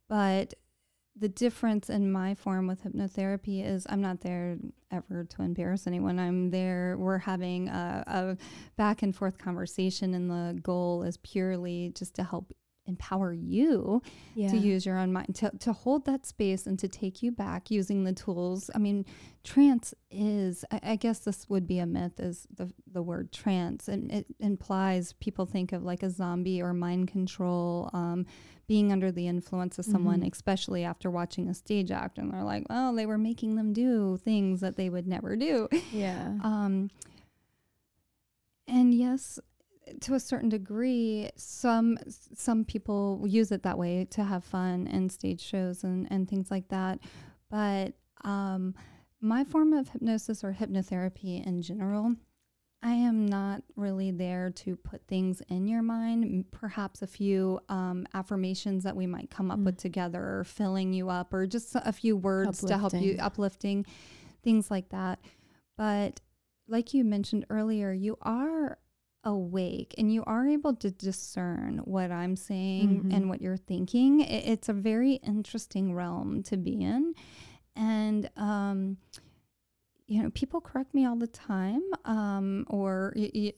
[0.08, 0.54] but
[1.18, 4.58] the difference in my form with hypnotherapy is I'm not there
[4.92, 6.20] ever to embarrass anyone.
[6.20, 6.96] I'm there.
[6.98, 8.38] We're having a, a
[8.76, 12.54] back and forth conversation, and the goal is purely just to help
[12.88, 14.02] empower you
[14.36, 14.50] yeah.
[14.50, 17.72] to use your own mind to, to hold that space and to take you back
[17.72, 19.04] using the tools i mean
[19.44, 23.88] trance is i, I guess this would be a myth is the, the word trance
[23.88, 28.28] and it implies people think of like a zombie or mind control um,
[28.68, 30.32] being under the influence of someone Mhm.
[30.32, 34.18] especially after watching a stage act and they're like well they were making them do
[34.18, 36.38] things that they would never do Yeah.
[36.44, 36.90] um,
[38.68, 39.40] and yes,
[40.02, 45.12] to a certain degree, some some people use it that way to have fun and
[45.12, 46.98] stage shows and, and things like that.
[47.52, 47.94] But
[48.24, 48.74] um,
[49.22, 52.16] my form of hypnosis or hypnotherapy in general,
[52.86, 56.46] I am not really there to put things in your mind.
[56.52, 59.66] Perhaps a few um, affirmations that we might come up Mm.
[59.66, 63.20] with together, or filling you up, or just a few words to help you, Uplifting.
[63.20, 63.86] uplifting,
[64.44, 65.20] things like that.
[65.78, 66.22] But
[66.68, 68.78] like you mentioned earlier, you are
[69.24, 73.14] awake and you are able to discern what I'm saying Mhm.
[73.16, 74.22] and what you're thinking.
[74.22, 77.16] I- It's a very interesting realm to be in.
[77.76, 78.98] And, um,
[80.08, 83.54] you know, people correct me all the time, um, or y- y-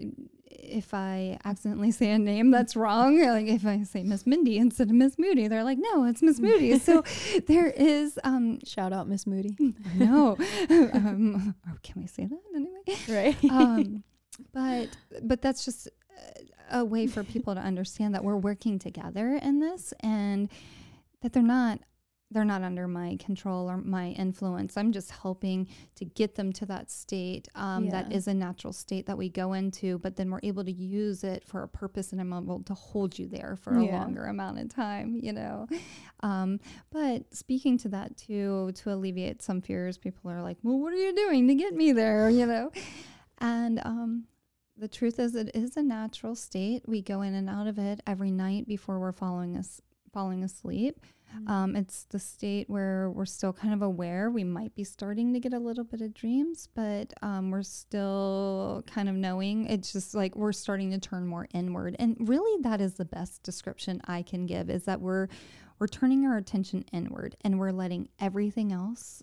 [0.50, 4.88] if I accidentally say a name that's wrong, like if I say Miss Mindy instead
[4.90, 6.80] of Miss Moody, they're like, no, it's Miss Moody.
[6.88, 7.04] so
[7.48, 9.56] there is, um, Shout out Miss Moody.
[9.96, 10.38] no,
[10.70, 13.36] um, or can we say that anyway?
[13.42, 13.52] right.
[13.52, 14.04] um,
[14.54, 14.90] but
[15.24, 15.90] but that's just
[16.72, 20.50] a way for people to understand that we're working together in this and
[21.22, 21.80] that they're not
[22.30, 25.66] they're not under my control or my influence i'm just helping
[25.96, 28.08] to get them to that state um, Yeah.
[28.10, 31.46] is a natural state that we go into but then we're able to use it
[31.46, 34.00] for a purpose and i'm able to hold you there for a Yeah.
[34.00, 35.68] longer amount of time you know
[36.22, 36.60] um,
[36.92, 40.98] but speaking to that too to alleviate some fears people are like well what are
[40.98, 42.72] you doing to get me there you know
[43.40, 44.26] and um,
[44.80, 46.84] the truth is, it is a natural state.
[46.88, 49.80] We go in and out of it every night before we're falling us
[50.14, 51.00] falling asleep.
[51.36, 51.50] Mm.
[51.50, 54.30] Um, it's the state where we're still kind of aware.
[54.30, 58.84] We might be starting to get a little bit of dreams, but um, we're still
[58.88, 59.68] kind of knowing.
[59.68, 63.44] It's just like we're starting to turn more inward, and really, that is the best
[63.44, 64.70] description I can give.
[64.70, 65.28] Is that we're
[65.80, 69.22] we're turning our attention inward, and we're letting everything else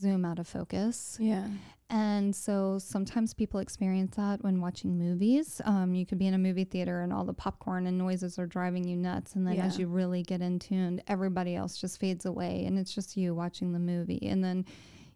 [0.00, 1.16] zoom out of focus.
[1.20, 1.46] yeah.
[1.90, 5.62] And so sometimes people experience that when watching movies.
[5.64, 8.46] Um, you could be in a movie theater and all the popcorn and noises are
[8.46, 9.34] driving you nuts.
[9.36, 12.94] And then as you really get in tuned, everybody else just fades away and it's
[12.94, 14.20] just you watching the movie.
[14.28, 14.66] And then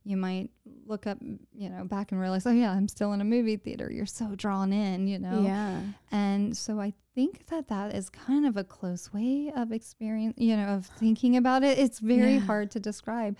[0.04, 0.48] you might
[0.86, 1.18] look up,
[1.54, 3.90] you know, back and realize, oh, yeah, I'm still in a movie theater.
[3.92, 5.42] You're so drawn in, you know?
[5.42, 5.82] Yeah.
[6.10, 10.56] And so I think that that is kind of a close way of experience, you
[10.56, 11.78] know, of thinking about it.
[11.78, 12.40] It's very Yeah.
[12.40, 13.36] hard to describe.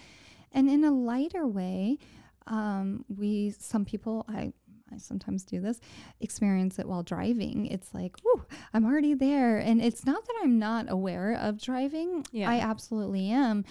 [0.53, 1.99] And in a lighter way,
[2.47, 4.53] um, we, some people, I,
[4.93, 5.81] I sometimes do this,
[6.21, 7.67] experience it while driving.
[7.67, 8.45] It's like, whoo,
[8.75, 9.59] I'm already there.
[9.59, 12.27] And it's not that I'm not aware of driving.
[12.33, 12.51] Yeah.
[12.51, 13.65] I absolutely am.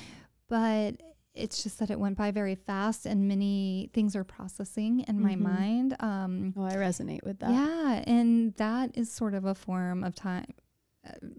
[0.47, 0.95] But
[1.33, 5.35] it's just that it went by very fast and many things are processing in my
[5.35, 5.39] Mhm.
[5.39, 5.95] mind.
[6.01, 7.51] Um, Oh, I resonate with that.
[7.51, 10.53] yeah, and that is sort of a form of time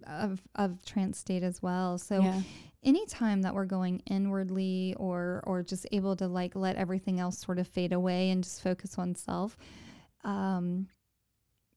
[0.07, 1.99] of of trance state as well.
[1.99, 2.41] So yeah.
[2.83, 7.59] anytime that we're going inwardly or or just able to like let everything else sort
[7.59, 9.57] of fade away and just focus on self,
[10.25, 10.89] um,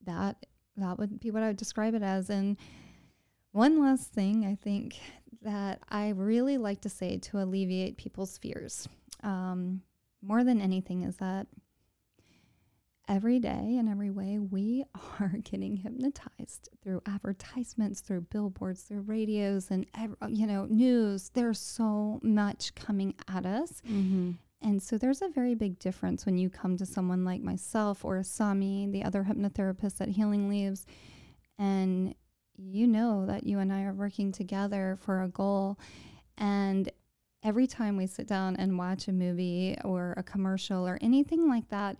[0.04, 0.36] that
[0.76, 2.30] that would be what I would describe it as.
[2.30, 2.56] And
[3.52, 4.98] one last thing I think
[5.42, 8.88] that I really like to say to alleviate people's fears,
[9.22, 9.80] um,
[10.22, 11.46] more than anything, is that
[13.08, 14.84] every day in every way we
[15.20, 21.58] are getting hypnotized through advertisements through billboards through radios and ev- you know news there's
[21.60, 24.32] so much coming at us Mm-hmm.
[24.62, 28.22] and so there's a very big difference when you come to someone like myself or
[28.22, 30.84] Sami, the other hypnotherapist at Healing Leaves,
[31.58, 32.14] and
[32.56, 35.78] you know that you and I are working together for a goal.
[36.38, 36.90] And
[37.42, 41.68] every time we sit down and watch a movie or a commercial or anything like
[41.68, 41.96] that,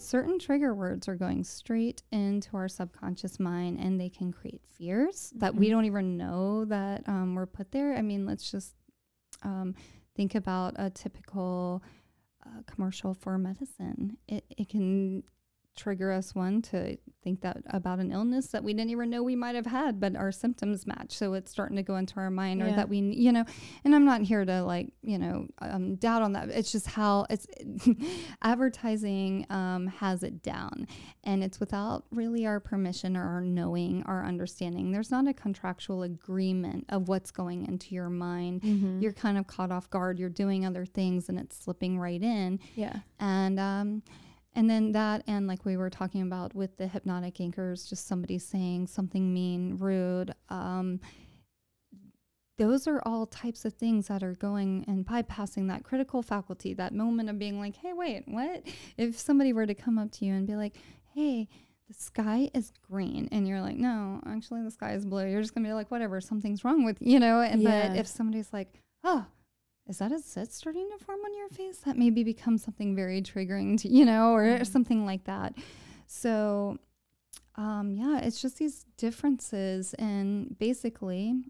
[0.00, 5.32] certain trigger words are going straight into our subconscious mind and they can create fears
[5.36, 5.70] that we Mhm.
[5.70, 7.94] don't even know that um, were put there.
[7.96, 8.74] I mean, let's just
[9.42, 9.74] um,
[10.14, 11.82] think about a typical
[12.46, 14.16] uh, commercial for medicine.
[14.26, 15.22] It, it can
[15.80, 19.36] trigger us one to think that about an illness that we didn't even know we
[19.36, 21.12] might have had, but our symptoms match.
[21.12, 23.44] So it's starting to go into our mind, or that we, you know.
[23.84, 26.50] And I'm not here to like, you know, um, doubt on that.
[26.50, 27.46] It's just how it's
[28.42, 30.86] advertising um, has it down,
[31.24, 34.92] and it's without really our permission or our knowing, our understanding.
[34.92, 38.62] There's not a contractual agreement of what's going into your mind.
[38.62, 39.02] Mhm.
[39.02, 40.18] You're kind of caught off guard.
[40.18, 43.00] You're doing other things, and it's slipping right in yeah.
[43.18, 44.02] and um
[44.54, 48.38] and then that and like we were talking about with the hypnotic anchors just somebody
[48.38, 50.98] saying something mean rude um
[52.58, 56.92] those are all types of things that are going and bypassing that critical faculty that
[56.94, 58.62] moment of being like hey wait what
[58.98, 60.76] if somebody were to come up to you and be like
[61.14, 61.48] hey
[61.88, 65.54] the sky is green and you're like no actually the sky is blue you're just
[65.54, 67.88] gonna be like whatever something's wrong with you know and Yeah.
[67.88, 69.24] but if somebody's like oh
[69.90, 71.78] is that a zit starting to form on your face?
[71.78, 74.66] That maybe becomes something very triggering to, you know, or Mhm.
[74.66, 75.54] something like that.
[76.06, 76.78] So,
[77.56, 79.92] um, yeah, it's just these differences.
[79.94, 81.44] And basically,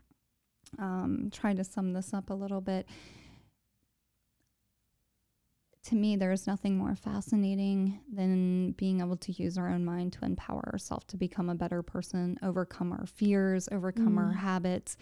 [0.79, 2.87] um, try to sum this up a little bit.
[5.85, 10.13] To me, there is nothing more fascinating than being able to use our own mind
[10.15, 14.37] to empower ourselves to become a better person, overcome our fears, overcome our Mm.
[14.37, 14.97] habits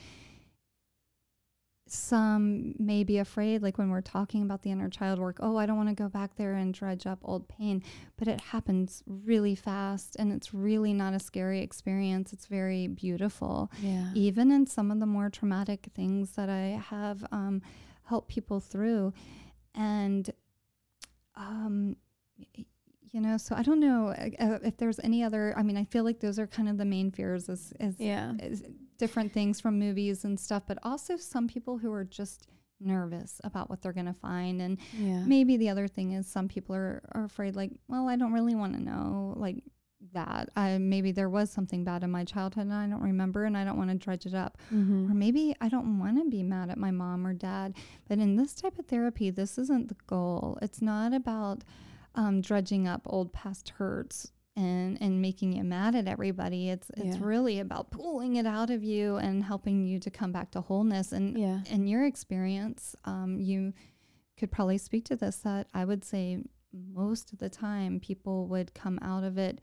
[1.91, 5.67] some may be afraid, like when we're talking about the inner child work, oh, I
[5.67, 7.83] don't want to go back there and dredge up old pain.
[8.17, 12.33] But it happens really fast and it's really not a scary experience.
[12.33, 13.71] It's very beautiful.
[13.81, 14.11] Yeah.
[14.15, 17.63] Even in some of the more traumatic things that I have um,
[18.05, 19.13] helped people through.
[19.75, 20.31] And,
[21.37, 21.97] um,
[23.13, 25.55] you know, so I don't know uh, uh, if there's any other.
[25.57, 28.33] I mean, I feel like those are kind of the main fears, is, is Yeah.
[28.41, 28.63] is
[28.99, 32.49] different things from movies and stuff, but also some people who are just
[32.81, 34.61] nervous about what they're going to find.
[34.63, 35.25] And Yeah.
[35.25, 38.55] maybe the other thing is some people are, are afraid, like, well, I don't really
[38.55, 39.63] want to know, like,
[40.13, 40.49] that.
[40.55, 43.65] I, maybe there was something bad in my childhood and I don't remember and I
[43.65, 44.57] don't want to dredge it up.
[44.73, 45.11] Mhm.
[45.11, 47.75] Or maybe I don't want to be mad at my mom or dad.
[48.09, 50.57] But in this type of therapy, this isn't the goal.
[50.63, 51.65] It's not about
[52.19, 56.69] um, dredging up old past hurts and, and making you mad at everybody.
[56.69, 57.25] It's it's Yeah.
[57.25, 61.13] really about pulling it out of you and helping you to come back to wholeness.
[61.13, 61.61] And Yeah.
[61.71, 63.73] in your experience, um, you
[64.37, 66.43] could probably speak to this that I would say
[66.73, 69.61] most of the time people would come out of it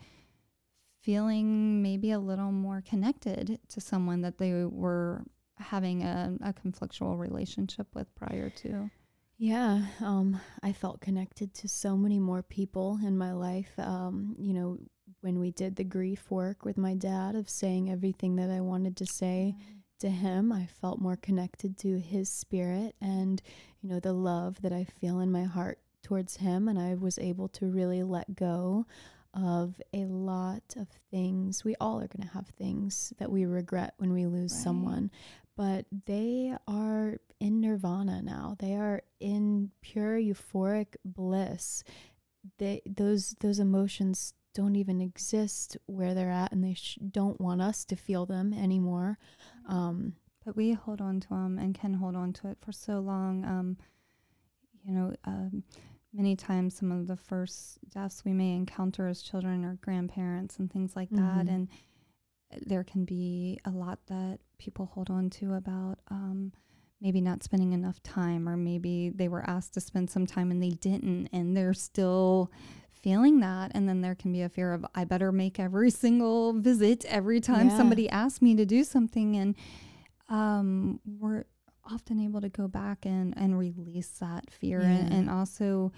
[1.01, 5.23] feeling maybe a little more connected to someone that they were
[5.57, 8.89] having a, a conflictual relationship with prior to.
[9.37, 13.71] Yeah, um, I felt connected to so many more people in my life.
[13.77, 14.77] Um, you know,
[15.21, 18.95] when we did the grief work with my dad of saying everything that I wanted
[18.97, 19.55] to say
[19.99, 23.41] to him, I felt more connected to his spirit and,
[23.81, 26.69] you know, the love that I feel in my heart towards him.
[26.69, 28.85] And I was able to really let go
[29.33, 31.65] of a lot of things.
[31.65, 34.63] We all are going to have things that we regret when we lose Right.
[34.63, 35.11] someone,
[35.55, 38.55] but they are in nirvana now.
[38.59, 41.83] They are in pure euphoric bliss.
[42.57, 47.61] They those those emotions don't even exist where they're at, and they sh- don't want
[47.61, 49.17] us to feel them anymore.
[49.67, 50.13] Um,
[50.45, 53.43] But we hold on to them and can hold on to it for so long.
[53.45, 53.77] Um,
[54.83, 55.63] you know, um,
[56.13, 60.71] many times some of the first deaths we may encounter as children or grandparents and
[60.71, 61.47] things like that.
[61.47, 61.49] Mhm.
[61.53, 61.67] And
[62.65, 66.51] there can be a lot that people hold on to about um,
[67.01, 70.61] maybe not spending enough time, or maybe they were asked to spend some time and
[70.61, 72.51] they didn't, and they're still
[72.89, 73.71] feeling that.
[73.75, 77.39] And then there can be a fear of, I better make every single visit every
[77.39, 77.77] time Yeah.
[77.77, 79.35] somebody asks me to do something.
[79.35, 79.55] And
[80.29, 81.43] um, we're
[81.83, 85.91] often able to go back and, and release that fear and, and also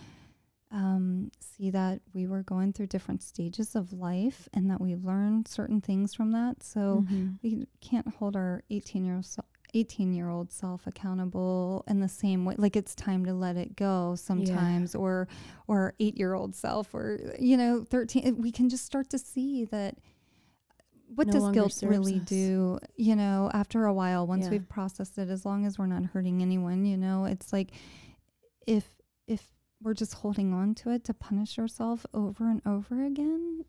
[0.71, 5.47] um, see that we were going through different stages of life and that we've learned
[5.47, 6.61] certain things from that.
[6.61, 7.37] So mhm.
[7.41, 9.25] we can't hold our 18 year old
[9.73, 13.75] 18 year old self accountable in the same way like it's time to let it
[13.75, 15.27] go sometimes or
[15.67, 19.65] or 8 year old self or you know 13 we can just start to see
[19.65, 19.97] that
[21.13, 22.21] what No does guilt really us.
[22.29, 24.51] do you know after a while once Yeah.
[24.51, 27.71] we've processed it as long as we're not hurting anyone you know it's like
[28.65, 28.85] if
[29.27, 29.45] if
[29.81, 33.63] we're just holding on to it to punish ourselves over and over again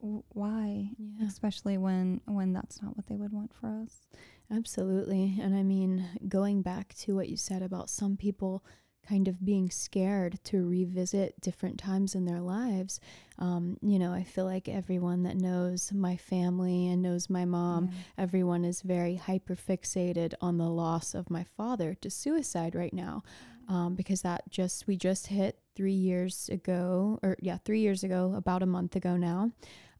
[0.00, 1.26] w- why yeah.
[1.26, 4.06] especially when when that's not what they would want for us
[4.50, 5.38] Absolutely.
[5.40, 8.64] And I mean, going back to what you said about some people
[9.08, 12.98] kind of being scared to revisit different times in their lives.
[13.38, 17.90] Um, you know, I feel like everyone that knows my family and knows my mom,
[17.92, 17.98] yeah.
[18.18, 23.22] everyone is very hyper fixated on the loss of my father to suicide right now.
[23.68, 28.32] Um, because that just, we just hit three years ago, or yeah, three years ago,
[28.36, 29.50] about a month ago now.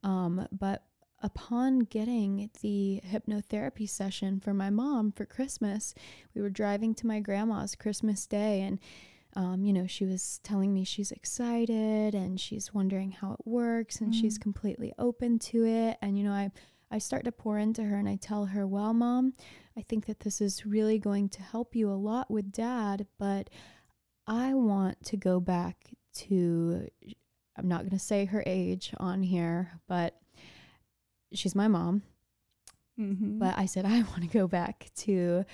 [0.05, 0.85] Um, but
[1.23, 5.95] upon getting the hypnotherapy session for my mom for Christmas,
[6.35, 8.79] we were driving to my grandma's Christmas Day and
[9.37, 14.01] um, you know, she was telling me she's excited and she's wondering how it works
[14.01, 14.19] and mm.
[14.19, 15.99] she's completely open to it.
[16.01, 16.51] And, you know, I,
[16.91, 19.33] I start to pour into her and I tell her, well, mom,
[19.77, 23.51] I think that this is really going to help you a lot with dad, but
[24.27, 25.77] I want to go back
[26.17, 26.89] to,
[27.57, 30.19] I'm not going to say her age on here, but
[31.33, 32.03] she's my mom.
[32.99, 33.39] Mm-hmm.
[33.39, 35.45] But I said, I want to go back to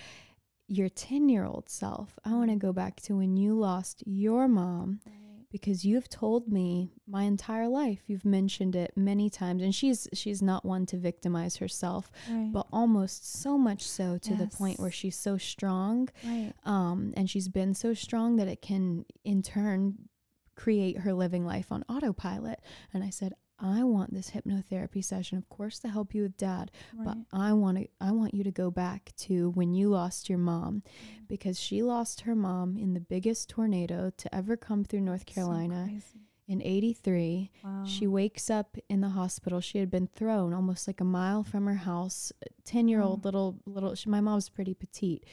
[0.69, 2.19] your 10 year old self.
[2.25, 5.01] I want to go back to when you lost your mom.
[5.07, 5.22] Right.
[5.53, 10.43] Because you've told me my entire life, you've mentioned it many times, and she's she's
[10.43, 12.51] not one to victimize herself, right.
[12.51, 14.41] but almost so much so to yes.
[14.41, 16.53] the point where she's so strong, right.
[16.65, 20.09] um, and she's been so strong that it can in turn
[20.55, 22.61] create her living life on autopilot.
[22.93, 26.73] And I said, I want this hypnotherapy session, of course, to help you with dad,
[26.95, 27.05] right.
[27.05, 30.39] but I want to I want you to go back to when you lost your
[30.39, 31.25] mom mm-hmm.
[31.29, 35.89] because she lost her mom in the biggest tornado to ever come through North Carolina.
[36.13, 37.85] So in 83 wow.
[37.87, 41.67] she wakes up in the hospital she had been thrown almost like a mile from
[41.67, 42.33] her house
[42.65, 45.25] 10 year old little little she, my mom's pretty petite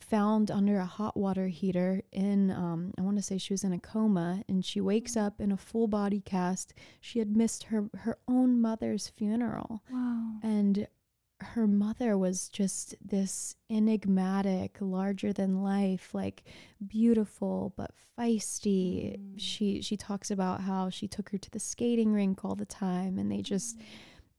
[0.00, 3.72] found under a hot water heater in um, i want to say she was in
[3.72, 6.74] a coma and she wakes up in a full body cast.
[7.00, 9.82] She had missed her her own mother's funeral.
[9.90, 10.32] Wow.
[10.42, 10.86] And
[11.40, 16.42] her mother was just this enigmatic larger than life like
[16.84, 19.16] beautiful but feisty.
[19.16, 19.34] Mm.
[19.36, 23.18] she she talks about how she took her to the skating rink all the time
[23.18, 23.82] and they just mm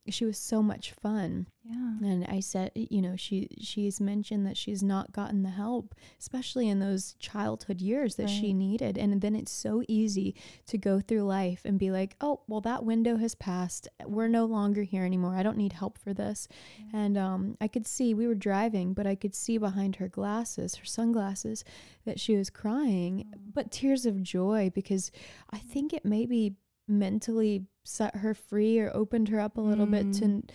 [0.08, 1.48] she was so much fun.
[1.64, 1.98] Yeah.
[2.02, 6.68] And I said, you know, she she's mentioned that she's not gotten the help, especially
[6.68, 8.30] in those childhood years that right.
[8.32, 8.98] she needed.
[8.98, 10.36] And then it's so easy
[10.68, 13.88] to go through life and be like, "Oh, well that window has passed.
[14.06, 15.36] We're no longer here anymore.
[15.36, 16.48] I don't need help for this."
[16.80, 17.02] Yeah.
[17.02, 20.76] And um I could see we were driving, but I could see behind her glasses,
[20.76, 21.64] her sunglasses,
[22.06, 23.54] that she was crying, mm.
[23.54, 25.12] but tears of joy because
[25.52, 26.56] I think it maybe
[26.90, 29.92] mentally set her free or opened her up a little mm.
[29.92, 30.50] bit to mm.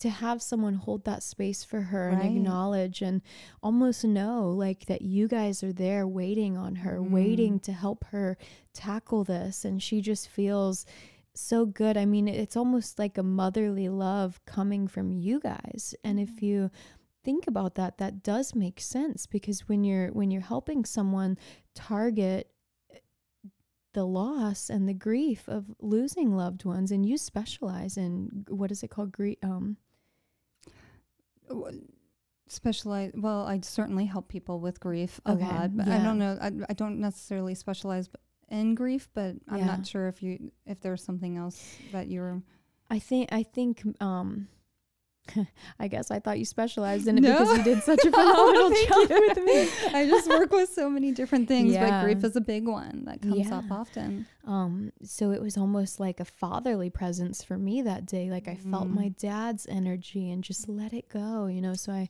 [0.00, 2.22] to have someone hold that space for her right.
[2.22, 3.22] and acknowledge and
[3.62, 7.10] almost know like that you guys are there waiting on her mm.
[7.10, 8.36] waiting to help her
[8.74, 10.84] tackle this and she just feels
[11.34, 16.20] so good i mean it's almost like a motherly love coming from you guys and
[16.20, 16.70] if you
[17.24, 21.38] think about that that does make sense because when you're when you're helping someone
[21.74, 22.51] target
[23.92, 28.82] the loss and the grief of losing loved ones and you specialize in what is
[28.82, 29.76] it called grief um
[32.48, 36.00] specialize well i certainly help people with grief a okay, lot but yeah.
[36.00, 38.08] i don't know I, I don't necessarily specialize
[38.50, 39.66] in grief but i'm yeah.
[39.66, 42.42] not sure if you if there's something else that you're
[42.90, 44.48] i think i think um
[45.78, 47.38] I guess I thought you specialized in it no.
[47.38, 49.20] because you did such a phenomenal oh, job you.
[49.28, 49.68] with me.
[49.94, 52.02] I just work with so many different things, yeah.
[52.02, 53.58] but grief is a big one that comes yeah.
[53.58, 54.26] up often.
[54.44, 58.30] Um, so it was almost like a fatherly presence for me that day.
[58.30, 58.70] Like I mm.
[58.70, 59.18] felt my mm.
[59.18, 61.74] dad's energy and just let it go, you know.
[61.74, 62.08] So I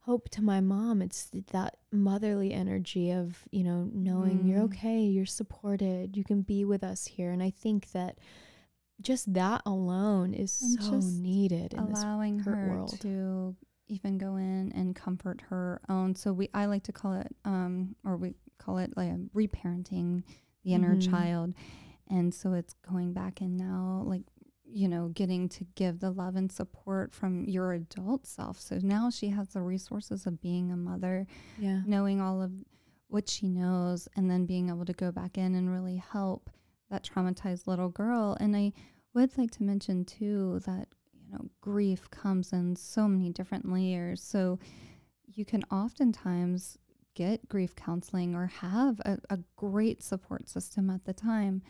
[0.00, 4.48] hope to my mom it's that motherly energy of, you know, knowing mm.
[4.48, 7.30] you're okay, you're supported, you can be with us here.
[7.30, 8.18] And I think that
[9.00, 13.00] just that alone is and so needed in allowing this her world.
[13.00, 13.54] to
[13.88, 17.94] even go in and comfort her own so we i like to call it um
[18.04, 20.22] or we call it like reparenting
[20.64, 21.10] the inner mm-hmm.
[21.10, 21.54] child
[22.10, 24.22] and so it's going back and now like
[24.70, 29.08] you know getting to give the love and support from your adult self so now
[29.08, 31.26] she has the resources of being a mother
[31.58, 32.52] yeah knowing all of
[33.08, 36.50] what she knows and then being able to go back in and really help
[36.90, 38.36] that traumatized little girl.
[38.40, 38.72] And I
[39.14, 44.22] would like to mention too that you know grief comes in so many different layers.
[44.22, 44.58] So
[45.26, 46.78] you can oftentimes
[47.14, 51.62] get grief counseling or have a, a great support system at the time,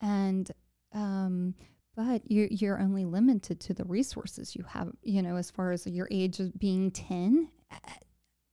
[0.00, 0.50] and
[0.92, 1.54] um,
[1.96, 4.90] but you're you're only limited to the resources you have.
[5.02, 7.50] You know, as far as your age of being ten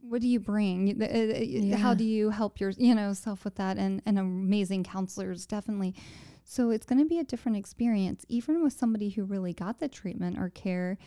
[0.10, 1.02] what do you bring?
[1.02, 1.06] Uh,
[1.40, 1.76] yeah.
[1.78, 3.78] How do you help your, you know, self with that?
[3.78, 5.96] And, and amazing counselors, definitely.
[6.44, 9.88] So it's going to be a different experience, even with somebody who really got the
[9.88, 10.98] treatment or care.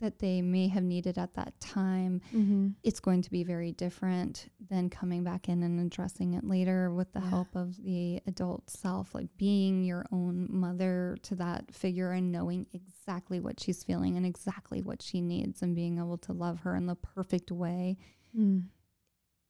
[0.00, 2.70] that they may have needed at that time, Mm-hmm.
[2.82, 7.12] it's going to be very different than coming back in and addressing it later with
[7.12, 7.30] the Yeah.
[7.30, 12.66] help of the adult self, like being your own mother to that figure and knowing
[12.72, 16.74] exactly what she's feeling and exactly what she needs and being able to love her
[16.74, 17.96] in the perfect way
[18.36, 18.64] Mm.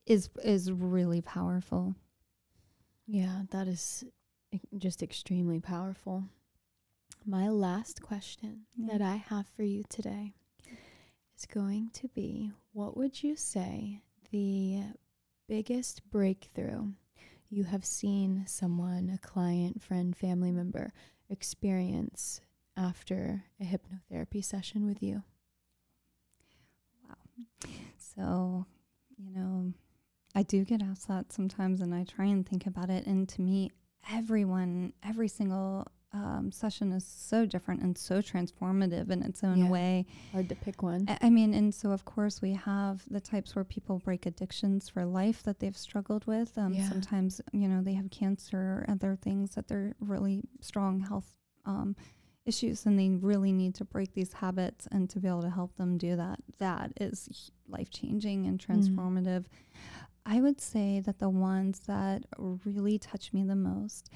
[0.07, 1.95] is is really powerful.
[3.07, 4.05] Yeah, that is
[4.77, 6.25] just extremely powerful.
[7.25, 8.93] My last question Yeah.
[8.99, 10.35] that I have for you today
[11.37, 14.83] is going to be what would you say the
[15.49, 16.93] biggest breakthrough
[17.49, 20.93] you have seen someone, a client, friend, family member
[21.29, 22.41] experience
[22.77, 25.23] after a hypnotherapy session with you?
[27.09, 27.69] Wow.
[27.99, 28.67] So,
[29.23, 29.73] you know,
[30.35, 33.07] I do get asked that sometimes, and I try and think about it.
[33.07, 33.71] And to me,
[34.11, 39.71] everyone, every single um, session is so different and so transformative in its own Yeah.
[39.71, 40.07] way.
[40.33, 41.07] Hard to pick one.
[41.09, 44.89] I I mean, and so of course we have the types where people break addictions
[44.91, 46.57] for life that they've struggled with.
[46.59, 46.89] Um, Yeah.
[46.89, 51.31] Sometimes, you know, they have cancer or other things that they're really strong health
[51.65, 51.97] um,
[52.45, 54.87] issues, and they really need to break these habits.
[54.91, 59.45] And to be able to help them do that, that is life changing and transformative.
[60.25, 64.11] I would say that the ones that really touch me the most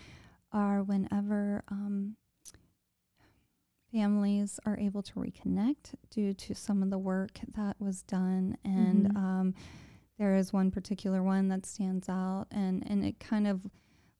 [0.52, 2.16] are whenever um,
[3.92, 8.56] families are able to reconnect due to some of the work that was done.
[8.64, 9.16] And Mhm.
[9.16, 9.54] um,
[10.18, 13.66] there is one particular one that stands out, and, and it kind of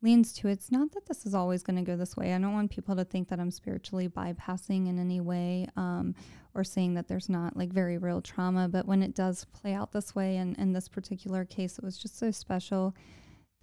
[0.06, 2.32] leans to it's not that this is always going to go this way.
[2.32, 6.14] I don't want people to think that I'm spiritually bypassing in any way um,
[6.54, 8.68] or saying that there's not like very real trauma.
[8.68, 11.98] But when it does play out this way, and in this particular case, it was
[11.98, 12.94] just so special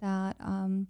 [0.02, 0.86] that um,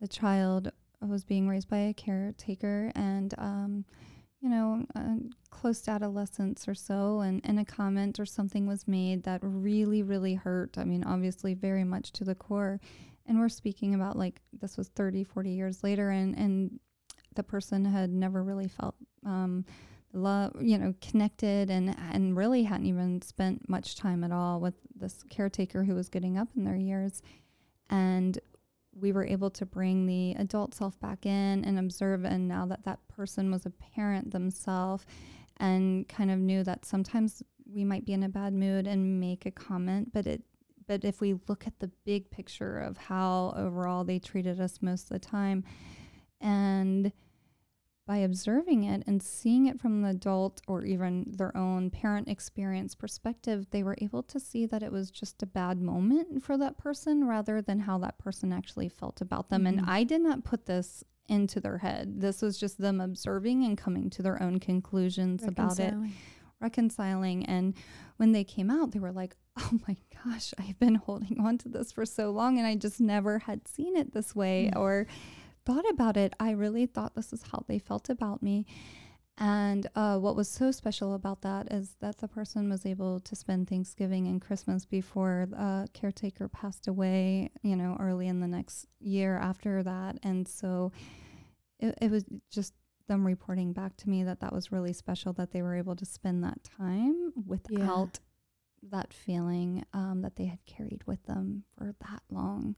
[0.00, 3.84] the child was being raised by a caretaker and um,
[4.40, 4.84] you know
[5.50, 10.02] close to adolescence or so and, and a comment or something was made that really
[10.02, 12.80] really hurt i mean obviously very much to the core
[13.26, 16.80] and we're speaking about like this was 30 40 years later and and
[17.34, 18.94] the person had never really felt
[19.24, 19.64] um,
[20.12, 24.74] love you know connected and and really hadn't even spent much time at all with
[24.94, 27.22] this caretaker who was getting up in their years.
[27.90, 28.38] And
[28.94, 32.84] we were able to bring the adult self back in and observe and now that
[32.84, 35.06] that person was a parent themselves
[35.58, 37.42] and kind of knew that sometimes
[37.72, 40.42] we might be in a bad mood and make a comment but it
[40.92, 45.04] but if we look at the big picture of how overall they treated us most
[45.04, 45.64] of the time
[46.38, 47.12] and
[48.06, 52.94] by observing it and seeing it from the adult or even their own parent experience
[52.94, 56.76] perspective, they were able to see that it was just a bad moment for that
[56.76, 59.62] person rather than how that person actually felt about them.
[59.62, 59.68] Mhm.
[59.68, 62.20] And I did not put this into their head.
[62.20, 65.94] This was just them observing and coming to their own conclusions about it
[66.62, 67.44] Reconciling.
[67.46, 67.74] And
[68.16, 71.68] when they came out, they were like, oh my gosh, I've been holding on to
[71.68, 74.78] this for so long and I just never had seen it this way Mm.
[74.80, 75.06] or
[75.66, 76.32] thought about it.
[76.40, 78.66] I really thought this is how they felt about me.
[79.38, 83.34] And uh, what was so special about that is that the person was able to
[83.34, 88.86] spend Thanksgiving and Christmas before the caretaker passed away, you know, early in the next
[89.00, 90.18] year after that.
[90.22, 90.92] And so
[91.80, 92.74] it, it was just
[93.06, 96.04] them reporting back to me that that was really special that they were able to
[96.04, 98.20] spend that time without
[98.90, 102.76] that feeling um, that they had carried with them for that long.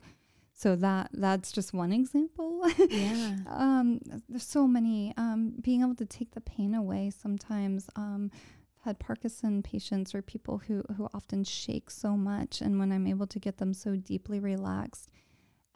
[0.57, 2.63] So that that's just one example.
[2.89, 3.37] Yeah.
[3.49, 5.13] um, there's so many.
[5.17, 7.91] Um, being able to take the pain away sometimes.
[7.97, 8.31] Um,
[8.79, 13.09] I've had Parkinson patients or people who who often shake so much, and when I'm
[13.09, 15.11] able to get them so deeply relaxed,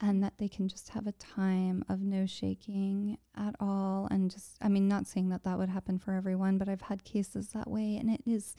[0.01, 4.57] and that they can just have a time of no shaking at all, and just
[4.61, 7.69] I mean, not saying that that would happen for everyone, but I've had cases that
[7.71, 8.55] way, and it is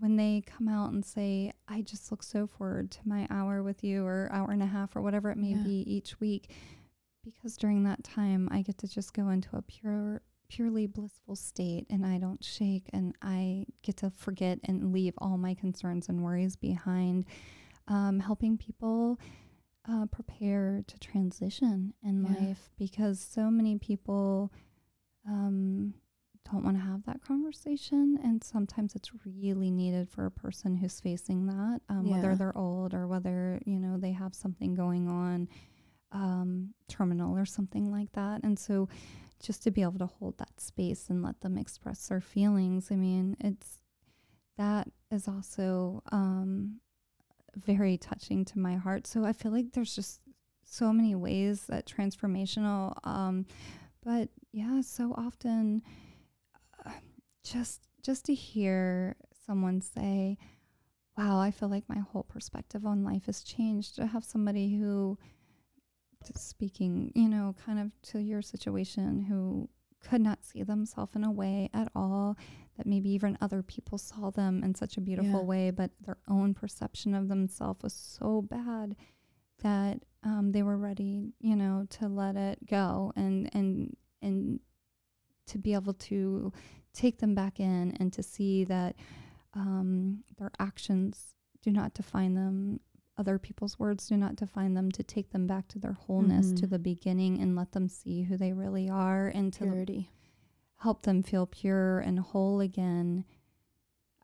[0.00, 3.82] when they come out and say, I just look so forward to my hour with
[3.82, 5.62] you or hour and a half or whatever it may Yeah.
[5.64, 6.52] be each week,
[7.24, 11.86] because during that time I get to just go into a pure, purely blissful state
[11.90, 16.22] and I don't shake and I get to forget and leave all my concerns and
[16.22, 17.24] worries behind,
[17.88, 19.18] um, helping people
[19.90, 22.28] uh, prepare to transition in Yeah.
[22.48, 24.52] life because so many people
[25.26, 25.94] um,
[26.50, 28.18] don't want to have that conversation.
[28.22, 32.16] And sometimes it's really needed for a person who's facing that, um, Yeah.
[32.16, 35.48] whether they're old or whether, you know, they have something going on,
[36.12, 38.42] um, terminal or something like that.
[38.42, 38.88] And so
[39.42, 42.96] just to be able to hold that space and let them express their feelings, I
[42.96, 43.78] mean, it's
[44.56, 46.80] that is also um,
[47.64, 49.06] very touching to my heart.
[49.06, 50.20] So I feel like there's just
[50.64, 53.46] so many ways that transformational um,
[54.04, 55.82] but yeah, so often
[56.84, 56.90] uh,
[57.44, 59.16] just just to hear
[59.46, 60.38] someone say,
[61.16, 63.96] wow, I feel like my whole perspective on life has changed.
[63.96, 65.18] To have somebody who,
[66.34, 69.68] speaking, you know, kind of to your situation, who
[70.00, 72.36] could not see themselves in a way at all
[72.76, 75.46] that maybe even other people saw them in such a beautiful yeah.
[75.46, 78.94] way, but their own perception of themselves was so bad
[79.62, 84.60] that um, they were ready, you know, to let it go and and and
[85.46, 86.52] to be able to
[86.92, 88.94] take them back in and to see that
[89.54, 92.80] um, their actions do not define them.
[93.18, 94.90] Other people's words do not define them.
[94.92, 96.56] To take them back to their wholeness, mm-hmm.
[96.56, 100.10] to the beginning, and let them see who they really are, and to Purity.
[100.76, 103.24] help them feel pure and whole again.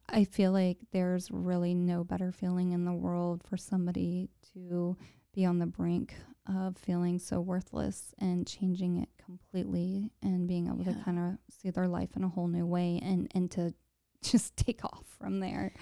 [0.08, 4.96] I feel like there's really no better feeling in the world for somebody to
[5.34, 6.14] be on the brink
[6.46, 10.92] of feeling so worthless and changing it completely and being able yeah.
[10.92, 13.72] to kind of see their life in a whole new way and and to
[14.22, 15.72] just take off from there.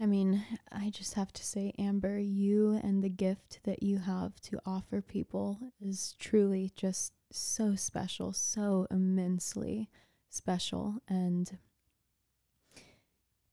[0.00, 4.38] I mean, I just have to say, Amber, you and the gift that you have
[4.42, 9.88] to offer people is truly just so special, so immensely
[10.28, 10.96] special.
[11.08, 11.58] And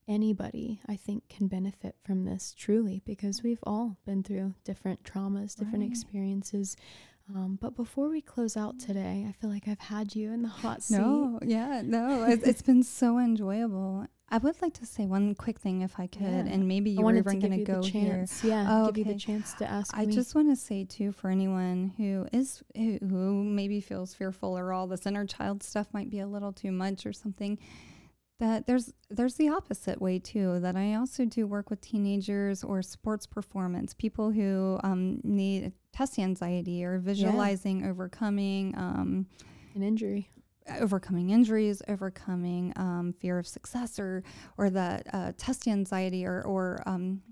[0.06, 5.56] anybody, I think, can benefit from this truly because we've all been through different traumas,
[5.56, 5.90] different right.
[5.90, 6.76] experiences.
[7.32, 10.48] Um, but before we close out today, I feel like I've had you in the
[10.48, 10.98] hot seat.
[10.98, 14.06] No, yeah, no, it's, it's been so enjoyable.
[14.28, 16.46] I would like to say one quick thing, if I could, yeah.
[16.46, 18.26] and maybe you were even going to go here.
[18.42, 19.10] Yeah, oh, give okay.
[19.10, 19.96] you the chance to ask.
[19.96, 20.14] I me.
[20.14, 24.72] just want to say too, for anyone who is who, who maybe feels fearful or
[24.72, 27.58] all this inner child stuff might be a little too much or something,
[28.40, 30.60] that there's there's the opposite way too.
[30.60, 36.18] That I also do work with teenagers or sports performance people who um, need test
[36.18, 37.90] anxiety or visualizing yeah.
[37.90, 39.26] overcoming um,
[39.74, 40.30] an injury
[40.80, 44.22] overcoming injuries, overcoming um, fear of success, or
[44.56, 47.22] or the uh, test anxiety, or or um,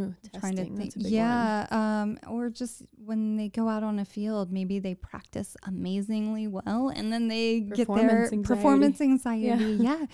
[0.00, 4.52] Ooh, trying to think, yeah, um, or just when they go out on a field,
[4.52, 8.42] maybe they practice amazingly well, and then they get their anxiety.
[8.42, 9.98] performance anxiety, yeah.
[10.00, 10.06] yeah.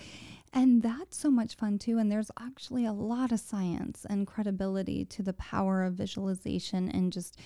[0.53, 1.97] And that's so much fun too.
[1.97, 7.11] And there's actually a lot of science and credibility to the power of visualization and
[7.11, 7.37] just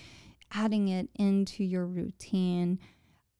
[0.53, 2.79] adding it into your routine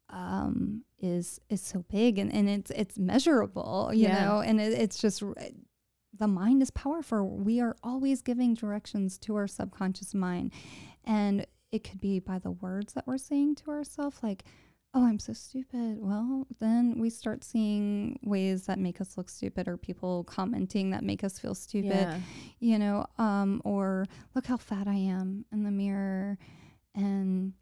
[0.09, 4.25] um, is is so big and, and it's it's measurable, you yeah.
[4.25, 5.23] know, and it, it's just
[6.21, 7.27] the mind is powerful.
[7.35, 10.53] We are always giving directions to our subconscious mind,
[11.03, 14.43] and it could be by the words that we're saying to ourselves, like,
[14.93, 19.67] "Oh, I'm so stupid." Well, then we start seeing ways that make us look stupid,
[19.67, 22.19] or people commenting that make us feel stupid, yeah.
[22.59, 26.37] you know, um, or look how fat I am in the mirror,
[26.93, 27.53] and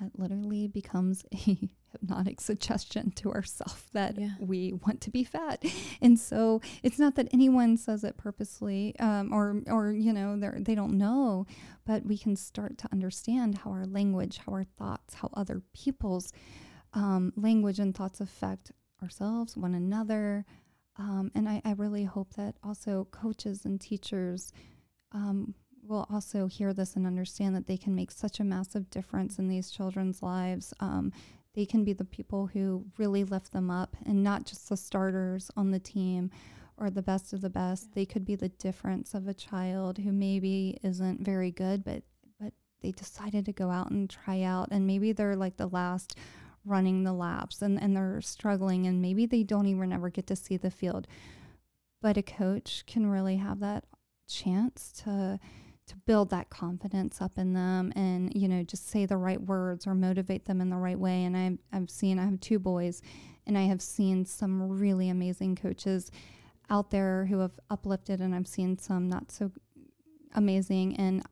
[0.00, 1.58] that literally becomes a
[1.92, 4.30] hypnotic suggestion to ourselves that yeah.
[4.40, 5.64] we want to be fat.
[6.00, 10.74] And so it's not that anyone says it purposely um, or, or, you know, they
[10.74, 11.46] don't know,
[11.86, 16.32] but we can start to understand how our language, how our thoughts, how other people's
[16.94, 18.72] um, language and thoughts affect
[19.02, 20.44] ourselves, one another.
[20.96, 24.52] Um, and I, I, really hope that also coaches and teachers
[25.10, 25.54] um,
[25.86, 29.48] will also hear this and understand that they can make such a massive difference in
[29.48, 30.72] these children's lives.
[30.80, 31.12] Um,
[31.54, 35.50] they can be the people who really lift them up and not just the starters
[35.56, 36.30] on the team
[36.76, 37.94] or the best of the best.
[37.94, 42.02] They could be the difference of a child who maybe isn't very good, but
[42.40, 42.52] but
[42.82, 46.16] they decided to go out and try out and maybe they're like the last
[46.64, 50.36] running the laps and, and they're struggling and maybe they don't even ever get to
[50.36, 51.06] see the field.
[52.02, 53.84] But a coach can really have that
[54.26, 55.38] chance to
[55.86, 59.86] to build that confidence up in them and you know just say the right words
[59.86, 61.24] or motivate them in the right way.
[61.24, 63.02] And I've, I've seen i have two boys
[63.46, 66.10] and i have seen some really amazing coaches
[66.70, 69.50] out there who have uplifted and i've seen some not so
[70.34, 70.96] amazing.
[70.96, 71.22] And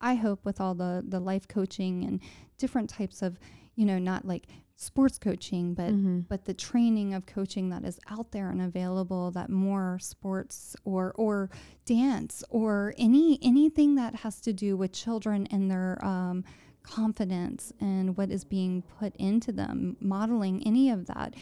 [0.00, 2.20] i hope with all the the life coaching and
[2.58, 3.38] different types of
[3.78, 6.20] you know not like sports coaching, but mm-hmm.
[6.28, 11.12] but the training of coaching that is out there and available that more sports or
[11.14, 11.48] or
[11.86, 16.44] dance or any anything that has to do with children and their um,
[16.82, 21.34] confidence and what is being put into them, modeling any of that.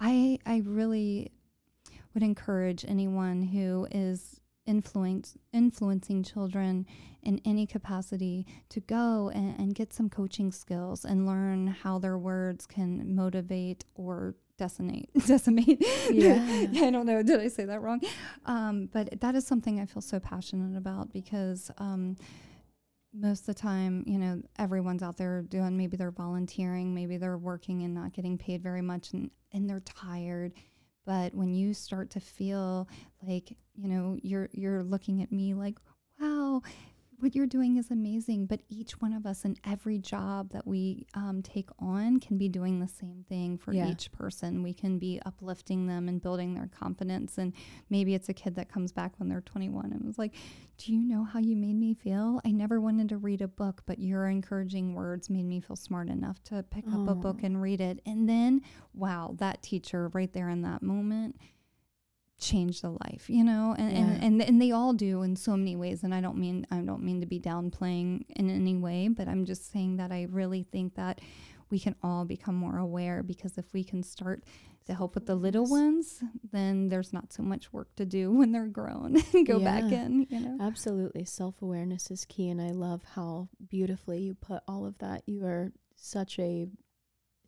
[0.00, 1.30] I I really
[2.14, 6.86] would encourage anyone who is influence influencing children
[7.22, 12.16] in any capacity to go and, and, get some coaching skills and learn how their
[12.16, 15.82] words can motivate or decimate decimate.
[16.10, 16.66] Yeah.
[16.76, 18.00] I don't know did i say that wrong?
[18.44, 22.16] Um, but that is something i feel so passionate about because um,
[23.14, 27.38] most of the time you know everyone's out there doing maybe they're volunteering maybe they're
[27.38, 30.52] working and not getting paid very much and, and they're tired
[31.08, 32.86] But when you start to feel
[33.26, 35.78] like, you know, you're you're looking at me like,
[36.20, 36.60] wow,
[37.20, 38.46] what you're doing is amazing.
[38.46, 42.48] But each one of us in every job that we um, take on can be
[42.48, 43.90] doing the same thing for Yeah.
[43.90, 44.62] each person.
[44.62, 47.38] We can be uplifting them and building their confidence.
[47.38, 47.52] And
[47.90, 50.34] maybe it's a kid that comes back when they're 21 and was like,
[50.78, 52.40] Do you know how you made me feel?
[52.44, 56.08] I never wanted to read a book, but your encouraging words made me feel smart
[56.08, 58.00] enough to pick up a book and read it.
[58.06, 58.62] And then,
[58.94, 61.34] wow, that teacher right there in that moment
[62.38, 63.98] changed a life you know and, Yeah.
[63.98, 66.76] and and and they all do in so many ways and i don't mean i
[66.78, 70.62] don't mean to be downplaying in any way but i'm just saying that i really
[70.62, 71.20] think that
[71.70, 74.44] we can all become more aware because if we can start
[74.86, 78.52] to help with the little ones then there's not so much work to do when
[78.52, 81.24] they're grown and go back in you know Absolutely.
[81.24, 82.48] Self awareness is key.
[82.48, 85.22] And I love how beautifully you put all of that.
[85.26, 86.66] You are such a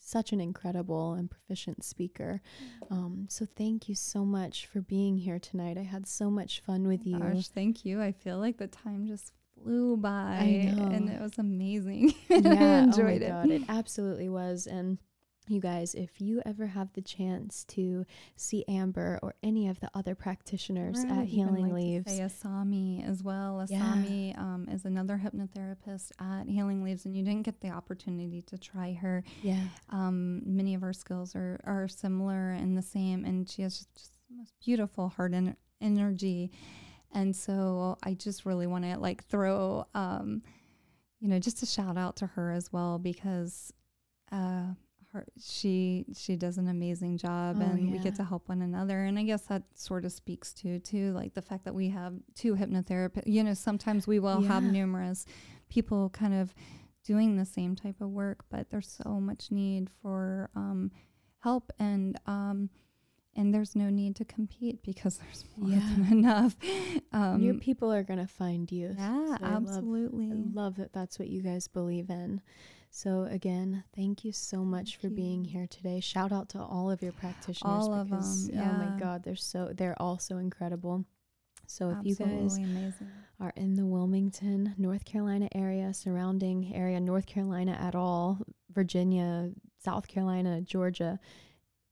[0.00, 2.40] such an incredible and proficient speaker.
[2.90, 5.78] Um, so thank you so much for being here tonight.
[5.78, 7.18] I had so much fun with you.
[7.18, 9.32] Gosh, thank you i feel like the time just
[9.62, 14.28] flew by and it was amazing yeah, i oh my enjoyed it God, it absolutely
[14.28, 14.66] was.
[14.66, 14.98] And
[15.50, 18.04] you guys, if you ever have the chance to
[18.36, 23.08] see Amber or any of the other practitioners Right, at Healing like Leaves, Say Asami
[23.08, 23.64] as well.
[23.68, 23.80] Yeah.
[23.80, 28.56] Asami um, is another hypnotherapist at Healing Leaves, and you didn't get the opportunity to
[28.58, 29.24] try her.
[29.42, 33.78] yeah, Um, many of our skills are, are similar and the same, and she has
[33.78, 36.52] just, just the most beautiful heart and energy.
[37.12, 40.42] And so I just really want to like throw, um,
[41.18, 43.72] you know, just a shout out to her as well because
[44.30, 44.66] uh,
[45.12, 49.04] her she she does an amazing job, Oh, and we get to help one another.
[49.04, 52.14] And I guess that sort of speaks to too, like the fact that we have
[52.34, 53.24] two hypnotherapists.
[53.26, 55.26] You know, sometimes we will have numerous
[55.68, 56.54] people kind of
[57.04, 60.90] doing the same type of work, but there's so much need for um,
[61.40, 62.70] help and um,
[63.36, 65.88] and there's no need to compete because there's more Yeah.
[65.96, 66.56] than enough.
[66.62, 68.94] your Um, people are gonna find you.
[68.98, 70.26] yeah, So I love- absolutely.
[70.30, 72.40] I love that that's what you guys believe in.
[72.90, 76.00] So again, thank you so much for Thank being here today.
[76.00, 79.36] Shout out to all of your practitioners All of because 'em, oh my god, they're
[79.36, 81.04] so they're all so incredible.
[81.66, 83.10] So if absolutely you guys amazing.
[83.38, 88.40] are in the Wilmington, North Carolina area, surrounding area, North Carolina at all,
[88.72, 91.20] Virginia, South Carolina, Georgia,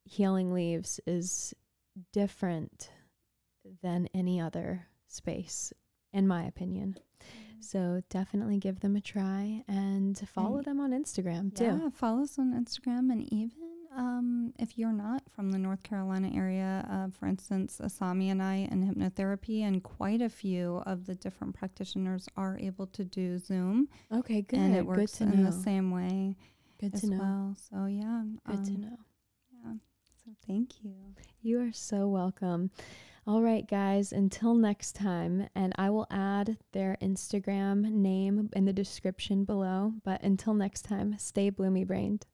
[0.04, 1.54] Healing Leaves is
[2.12, 2.90] different
[3.82, 5.72] than any other space,
[6.12, 6.98] in my opinion.
[7.60, 11.64] So definitely give them a try and follow And- them on Instagram too.
[11.64, 13.51] Yeah, follow us on Instagram and even
[13.97, 18.68] um, if you're not from the North Carolina area, uh, for instance, Asami and I
[18.70, 23.89] in hypnotherapy, and quite a few of the different practitioners are able to do Zoom,
[24.12, 24.59] Okay, good.
[24.60, 25.51] and it works to in know.
[25.51, 26.36] the same way
[26.78, 27.18] good to know.
[27.18, 27.56] well.
[27.70, 28.97] So yeah, Good to um, know.
[29.64, 29.72] Yeah.
[30.24, 30.94] So thank you.
[31.40, 32.70] You are so welcome.
[33.28, 38.72] All right, guys, until next time, and I will add their Instagram name in the
[38.72, 39.92] description below.
[40.02, 42.24] But until next time, stay bloomy brained.